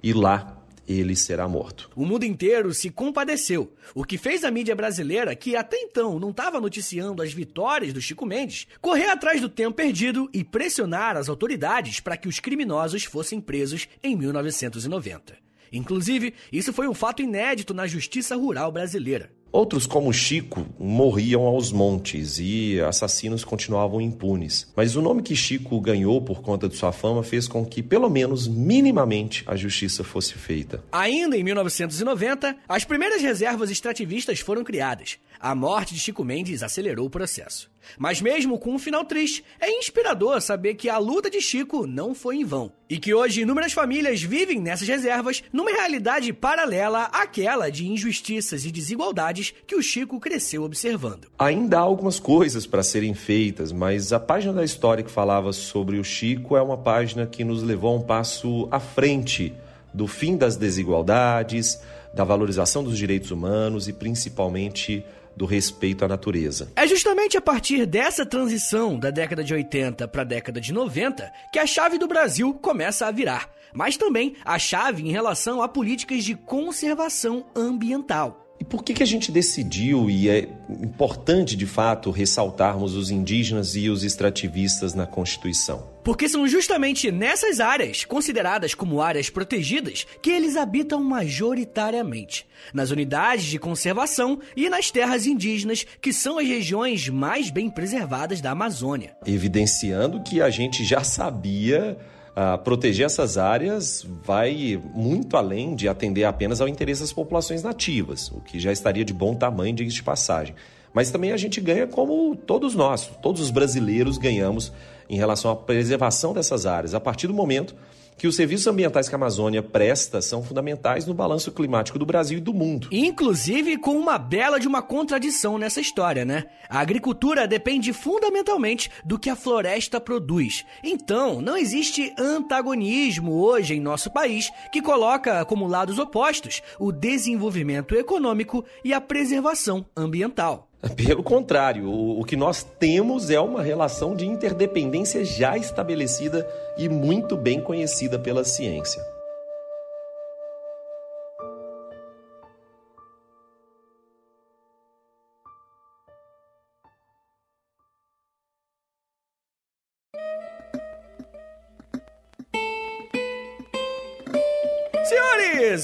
e 0.08 0.14
lá 0.14 0.64
ele 0.88 1.18
será 1.18 1.50
morto. 1.50 1.90
O 1.94 2.06
mundo 2.06 2.24
inteiro 2.24 2.74
se 2.74 2.90
compadeceu, 2.90 3.74
o 3.94 4.06
que 4.06 4.18
fez 4.18 4.46
a 4.46 4.50
mídia 4.50 4.74
brasileira, 4.74 5.36
que 5.36 5.54
até 5.54 5.76
então 5.82 6.18
não 6.18 6.30
estava 6.30 6.62
noticiando 6.62 7.22
as 7.22 7.34
vitórias 7.34 7.92
do 7.92 8.00
Chico 8.00 8.26
Mendes, 8.26 8.68
correr 8.80 9.10
atrás 9.10 9.42
do 9.42 9.50
tempo 9.50 9.76
perdido 9.76 10.30
e 10.34 10.46
pressionar 10.46 11.18
as 11.18 11.28
autoridades 11.28 12.00
para 12.00 12.16
que 12.16 12.30
os 12.30 12.40
criminosos 12.40 13.04
fossem 13.04 13.42
presos 13.42 13.90
em 14.02 14.16
1990. 14.16 15.36
Inclusive, 15.74 16.34
isso 16.54 16.72
foi 16.72 16.88
um 16.88 16.94
fato 16.94 17.22
inédito 17.22 17.74
na 17.74 17.86
justiça 17.86 18.38
rural 18.38 18.72
brasileira. 18.72 19.37
Outros, 19.52 19.88
como 19.88 20.14
Chico, 20.14 20.66
morriam 20.78 21.44
aos 21.44 21.72
montes 21.72 22.38
e 22.40 22.80
assassinos 22.82 23.44
continuavam 23.44 24.02
impunes. 24.02 24.72
Mas 24.76 24.96
o 24.96 25.02
nome 25.02 25.24
que 25.24 25.36
Chico 25.36 25.80
ganhou 25.80 26.22
por 26.22 26.42
conta 26.42 26.68
de 26.68 26.76
sua 26.76 26.92
fama 26.92 27.24
fez 27.24 27.48
com 27.48 27.66
que, 27.66 27.82
pelo 27.82 28.10
menos 28.10 28.48
minimamente, 28.48 29.44
a 29.48 29.56
justiça 29.56 30.04
fosse 30.04 30.34
feita. 30.34 30.84
Ainda 30.92 31.38
em 31.38 31.44
1990, 31.44 32.56
as 32.68 32.84
primeiras 32.84 33.22
reservas 33.22 33.72
extrativistas 33.72 34.40
foram 34.40 34.64
criadas. 34.64 35.18
A 35.40 35.56
morte 35.56 35.94
de 35.94 36.00
Chico 36.00 36.24
Mendes 36.24 36.64
acelerou 36.64 37.06
o 37.06 37.10
processo. 37.10 37.70
Mas 37.98 38.22
mesmo 38.22 38.60
com 38.60 38.74
um 38.74 38.80
final 38.80 39.06
triste, 39.06 39.44
é 39.60 39.72
inspirador 39.72 40.42
saber 40.42 40.76
que 40.76 40.90
a 40.90 40.98
luta 40.98 41.30
de 41.30 41.42
Chico 41.42 41.88
não 41.88 42.14
foi 42.14 42.38
em 42.38 42.46
vão. 42.46 42.72
E 42.90 42.98
que 42.98 43.14
hoje 43.14 43.42
inúmeras 43.42 43.74
famílias 43.74 44.22
vivem 44.22 44.60
nessas 44.60 44.88
reservas 44.88 45.44
numa 45.52 45.72
realidade 45.72 46.32
paralela 46.32 47.04
àquela 47.06 47.70
de 47.70 47.88
injustiças 47.88 48.66
e 48.66 48.72
desigualdades 48.72 49.54
que 49.66 49.76
o 49.76 49.82
Chico 49.82 50.20
cresceu 50.20 50.64
observando. 50.64 51.28
Ainda 51.38 51.78
há 51.78 51.82
algumas 51.82 52.20
coisas 52.20 52.66
para 52.66 52.84
serem 52.84 53.14
feitas, 53.14 53.72
mas 53.72 54.14
a 54.14 54.20
página 54.20 54.54
da 54.54 54.64
história 54.64 55.04
que 55.04 55.12
falava 55.12 55.52
sobre 55.52 55.98
o 55.98 56.04
Chico 56.04 56.56
é 56.56 56.62
uma 56.62 56.78
página 56.78 57.26
que 57.26 57.44
nos 57.44 57.62
levou 57.62 57.94
a 57.94 58.00
um 58.00 58.02
passo 58.02 58.68
à 58.72 58.80
frente 58.80 59.54
do 59.94 60.08
fim 60.08 60.38
das 60.38 60.56
desigualdades, 60.56 61.82
da 62.14 62.24
valorização 62.24 62.84
dos 62.84 62.98
direitos 62.98 63.32
humanos 63.32 63.88
e 63.88 63.94
principalmente 63.94 65.04
do 65.38 65.46
respeito 65.46 66.04
à 66.04 66.08
natureza. 66.08 66.72
É 66.76 66.88
justamente 66.88 67.38
a 67.38 67.42
partir 67.42 67.86
dessa 67.86 68.26
transição 68.26 68.98
da 68.98 69.12
década 69.12 69.44
de 69.44 69.54
80 69.54 70.08
para 70.08 70.24
a 70.24 70.26
década 70.26 70.60
de 70.60 70.74
90 70.74 71.32
que 71.54 71.60
a 71.60 71.68
chave 71.68 71.98
do 71.98 72.08
Brasil 72.08 72.54
começa 72.56 73.06
a 73.06 73.12
virar, 73.12 73.50
mas 73.74 73.96
também 73.96 74.36
a 74.44 74.58
chave 74.58 75.08
em 75.08 75.12
relação 75.12 75.62
a 75.62 75.68
políticas 75.68 76.24
de 76.24 76.36
conservação 76.36 77.46
ambiental. 77.56 78.47
Por 78.70 78.84
que, 78.84 78.94
que 78.94 79.04
a 79.04 79.06
gente 79.06 79.32
decidiu, 79.32 80.10
e 80.10 80.28
é 80.30 80.50
importante 80.70 81.56
de 81.56 81.66
fato 81.66 82.12
ressaltarmos 82.12 82.96
os 82.96 83.10
indígenas 83.10 83.76
e 83.76 83.90
os 83.90 84.04
extrativistas 84.04 84.94
na 84.94 85.06
Constituição? 85.06 85.88
Porque 86.04 86.28
são 86.28 86.48
justamente 86.48 87.10
nessas 87.10 87.62
áreas, 87.62 88.04
consideradas 88.04 88.74
como 88.74 89.02
áreas 89.02 89.30
protegidas, 89.30 90.06
que 90.22 90.32
eles 90.32 90.58
habitam 90.58 91.02
majoritariamente. 91.02 92.46
Nas 92.74 92.92
unidades 92.92 93.46
de 93.46 93.58
conservação 93.58 94.40
e 94.56 94.70
nas 94.70 94.92
terras 94.92 95.26
indígenas, 95.26 95.86
que 96.02 96.12
são 96.12 96.38
as 96.38 96.48
regiões 96.48 97.08
mais 97.08 97.50
bem 97.50 97.70
preservadas 97.70 98.42
da 98.42 98.52
Amazônia. 98.52 99.16
Evidenciando 99.26 100.22
que 100.24 100.42
a 100.42 100.50
gente 100.50 100.84
já 100.84 101.04
sabia 101.04 101.98
Uh, 102.38 102.56
proteger 102.60 103.08
essas 103.08 103.36
áreas 103.36 104.06
vai 104.24 104.80
muito 104.94 105.36
além 105.36 105.74
de 105.74 105.90
atender 105.90 106.24
apenas 106.24 106.62
ao 106.62 106.68
interesse 106.68 107.02
das 107.02 107.12
populações 107.12 107.64
nativas, 107.64 108.30
o 108.30 108.40
que 108.42 108.60
já 108.60 108.72
estaria 108.72 109.04
de 109.04 109.12
bom 109.12 109.34
tamanho, 109.34 109.74
diga 109.74 109.90
de 109.90 110.04
passagem. 110.04 110.54
Mas 110.94 111.10
também 111.10 111.32
a 111.32 111.38
gente 111.38 111.60
ganha 111.60 111.88
como 111.88 112.36
todos 112.36 112.76
nós, 112.76 113.10
todos 113.24 113.42
os 113.42 113.50
brasileiros 113.50 114.20
ganhamos 114.20 114.72
em 115.10 115.18
relação 115.18 115.50
à 115.50 115.56
preservação 115.56 116.32
dessas 116.32 116.68
áreas, 116.68 116.94
a 116.94 117.00
partir 117.00 117.26
do 117.26 117.34
momento 117.34 117.74
que 118.18 118.28
os 118.28 118.36
serviços 118.36 118.68
ambientais 118.68 119.08
que 119.08 119.16
a 119.16 119.18
Amazônia 119.18 119.62
presta 119.62 120.22
são 120.22 120.44
fundamentais 120.44 121.06
no 121.06 121.14
balanço 121.14 121.52
climático 121.52 122.00
do 122.00 122.06
Brasil 122.06 122.40
e 122.40 122.42
do 122.42 122.54
mundo. 122.54 122.90
Inclusive 122.92 123.78
com 123.78 123.98
uma 123.98 124.18
bela 124.18 124.60
de 124.60 124.68
uma 124.68 124.82
contradição 124.82 125.58
nessa 125.58 125.80
história, 125.80 126.26
né? 126.26 126.46
A 126.68 126.80
agricultura 126.80 127.48
depende 127.48 127.94
fundamentalmente 127.94 128.90
do 129.06 129.20
que 129.20 129.30
a 129.30 129.36
floresta 129.36 130.02
produz. 130.02 130.66
Então, 130.84 131.40
não 131.42 131.56
existe 131.56 132.14
antagonismo 132.18 133.34
hoje 133.34 133.76
em 133.76 133.80
nosso 133.80 134.12
país 134.12 134.50
que 134.72 134.82
coloca 134.82 135.46
como 135.46 135.68
lados 135.68 136.00
opostos 136.00 136.62
o 136.80 136.92
desenvolvimento 136.92 137.96
econômico 137.96 138.66
e 138.84 138.94
a 138.94 139.00
preservação 139.00 139.86
ambiental. 139.96 140.67
Pelo 140.96 141.24
contrário, 141.24 141.90
o, 141.90 142.24
que 142.24 142.36
nós 142.36 142.64
temos 142.64 143.30
é 143.30 143.40
uma 143.40 143.62
relação 143.62 144.16
de 144.16 144.28
interdependência 144.28 145.26
já 145.26 145.58
estabelecida 145.58 146.48
e 146.78 146.88
muito 146.88 147.36
bem 147.36 147.60
conhecida 147.60 148.20
pela 148.20 148.44
ciência. 148.44 149.02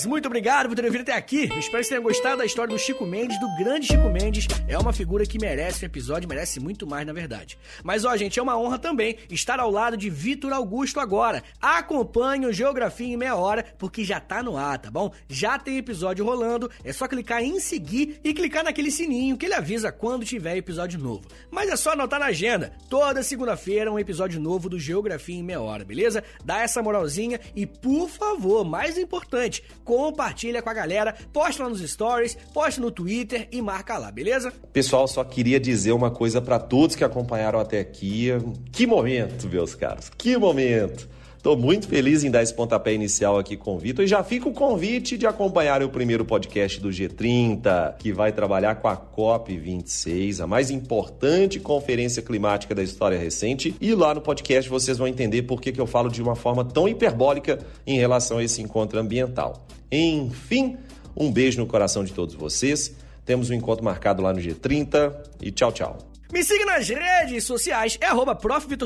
Muito 0.05 0.25
obrigado 0.25 0.67
por 0.67 0.75
terem 0.75 0.91
vindo 0.91 1.01
até 1.01 1.13
aqui. 1.13 1.43
Espero 1.43 1.61
que 1.61 1.69
vocês 1.71 1.87
tenham 1.89 2.03
gostado 2.03 2.37
da 2.37 2.45
história 2.45 2.73
do 2.73 2.79
Chico 2.79 3.05
Mendes, 3.05 3.39
do 3.39 3.47
grande 3.57 3.87
Chico 3.87 4.09
Mendes. 4.09 4.47
É 4.67 4.77
uma 4.77 4.91
figura 4.91 5.25
que 5.25 5.39
merece 5.39 5.83
um 5.83 5.87
episódio, 5.87 6.27
merece 6.27 6.59
muito 6.59 6.85
mais, 6.85 7.05
na 7.05 7.13
verdade. 7.13 7.57
Mas, 7.83 8.05
ó, 8.05 8.15
gente, 8.17 8.39
é 8.39 8.41
uma 8.41 8.57
honra 8.57 8.77
também 8.77 9.17
estar 9.29 9.59
ao 9.59 9.71
lado 9.71 9.95
de 9.95 10.09
Vitor 10.09 10.51
Augusto 10.53 10.99
agora. 10.99 11.43
Acompanhe 11.61 12.45
o 12.45 12.53
Geografia 12.53 13.13
em 13.13 13.17
Meia 13.17 13.35
Hora, 13.35 13.63
porque 13.77 14.03
já 14.03 14.19
tá 14.19 14.43
no 14.43 14.57
ar, 14.57 14.77
tá 14.77 14.91
bom? 14.91 15.11
Já 15.27 15.57
tem 15.57 15.77
episódio 15.77 16.25
rolando, 16.25 16.69
é 16.83 16.91
só 16.91 17.07
clicar 17.07 17.43
em 17.43 17.59
seguir 17.59 18.19
e 18.23 18.33
clicar 18.33 18.63
naquele 18.63 18.91
sininho 18.91 19.37
que 19.37 19.45
ele 19.45 19.53
avisa 19.53 19.91
quando 19.91 20.25
tiver 20.25 20.57
episódio 20.57 20.99
novo. 20.99 21.27
Mas 21.49 21.69
é 21.69 21.75
só 21.75 21.91
anotar 21.91 22.19
na 22.19 22.27
agenda. 22.27 22.73
Toda 22.89 23.23
segunda-feira 23.23 23.91
um 23.91 23.99
episódio 23.99 24.39
novo 24.39 24.69
do 24.69 24.79
Geografia 24.79 25.35
em 25.35 25.43
Meia 25.43 25.61
Hora, 25.61 25.85
beleza? 25.85 26.23
Dá 26.43 26.61
essa 26.61 26.81
moralzinha 26.81 27.39
e, 27.55 27.65
por 27.65 28.09
favor, 28.09 28.63
mais 28.63 28.97
importante, 28.97 29.63
compartilha 29.95 30.59
com 30.59 30.69
a 30.71 30.73
galera, 30.73 31.13
posta 31.31 31.61
lá 31.61 31.69
nos 31.69 31.79
stories, 31.79 32.35
posta 32.51 32.81
no 32.81 32.89
Twitter 32.89 33.47
e 33.51 33.61
marca 33.61 33.95
lá, 33.99 34.11
beleza? 34.11 34.51
Pessoal, 34.71 35.07
só 35.07 35.23
queria 35.23 35.59
dizer 35.59 35.91
uma 35.91 36.09
coisa 36.09 36.41
para 36.41 36.57
todos 36.57 36.95
que 36.95 37.03
acompanharam 37.03 37.59
até 37.59 37.79
aqui. 37.79 38.29
Que 38.71 38.87
momento, 38.87 39.47
meus 39.47 39.75
caros, 39.75 40.09
que 40.17 40.35
momento! 40.35 41.07
Estou 41.37 41.57
muito 41.57 41.89
feliz 41.89 42.23
em 42.23 42.31
dar 42.31 42.41
esse 42.41 42.53
pontapé 42.53 42.93
inicial 42.93 43.37
aqui 43.37 43.57
com 43.57 43.75
o 43.75 43.77
Vitor 43.77 44.05
e 44.05 44.07
já 44.07 44.23
fica 44.23 44.47
o 44.47 44.53
convite 44.53 45.17
de 45.17 45.27
acompanhar 45.27 45.83
o 45.83 45.89
primeiro 45.89 46.23
podcast 46.23 46.79
do 46.79 46.87
G30, 46.87 47.97
que 47.97 48.13
vai 48.13 48.31
trabalhar 48.31 48.75
com 48.75 48.87
a 48.87 48.95
COP26, 48.95 50.39
a 50.41 50.47
mais 50.47 50.71
importante 50.71 51.59
conferência 51.59 52.21
climática 52.21 52.73
da 52.73 52.81
história 52.81 53.19
recente. 53.19 53.75
E 53.81 53.93
lá 53.93 54.15
no 54.15 54.21
podcast 54.21 54.69
vocês 54.69 54.97
vão 54.97 55.05
entender 55.05 55.41
por 55.41 55.59
que, 55.59 55.73
que 55.73 55.81
eu 55.81 55.85
falo 55.85 56.09
de 56.09 56.21
uma 56.21 56.33
forma 56.33 56.63
tão 56.63 56.87
hiperbólica 56.87 57.59
em 57.85 57.97
relação 57.99 58.37
a 58.37 58.43
esse 58.45 58.61
encontro 58.61 58.97
ambiental. 58.97 59.67
Enfim, 59.91 60.77
um 61.15 61.31
beijo 61.31 61.59
no 61.59 61.67
coração 61.67 62.03
de 62.03 62.13
todos 62.13 62.35
vocês. 62.35 62.95
Temos 63.25 63.49
um 63.49 63.53
encontro 63.53 63.83
marcado 63.83 64.21
lá 64.21 64.33
no 64.33 64.39
G30 64.39 65.15
e 65.41 65.51
tchau, 65.51 65.71
tchau. 65.71 66.13
Me 66.33 66.43
siga 66.43 66.65
nas 66.65 66.89
redes 66.89 67.43
sociais, 67.43 67.95
é 68.01 68.07
arroba 68.07 68.35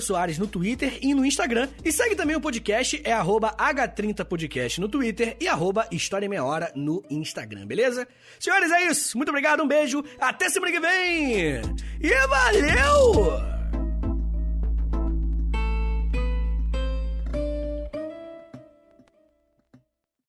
Soares 0.01 0.37
no 0.37 0.47
Twitter 0.47 0.99
e 1.01 1.13
no 1.13 1.25
Instagram. 1.25 1.69
E 1.83 1.93
segue 1.93 2.13
também 2.13 2.35
o 2.35 2.41
podcast, 2.41 3.01
é 3.05 3.13
arroba 3.13 3.55
H30podcast 3.55 4.79
no 4.79 4.89
Twitter 4.89 5.37
e 5.39 5.47
arroba 5.47 5.87
História 5.89 6.27
Meia 6.27 6.43
Hora 6.43 6.69
no 6.75 7.01
Instagram, 7.09 7.65
beleza? 7.65 8.05
Senhores, 8.37 8.69
é 8.69 8.87
isso. 8.87 9.15
Muito 9.15 9.29
obrigado, 9.29 9.63
um 9.63 9.67
beijo, 9.67 10.03
até 10.19 10.49
semana 10.49 10.73
que 10.73 10.79
vem! 10.81 11.61
E 12.01 12.27
valeu! 12.27 13.56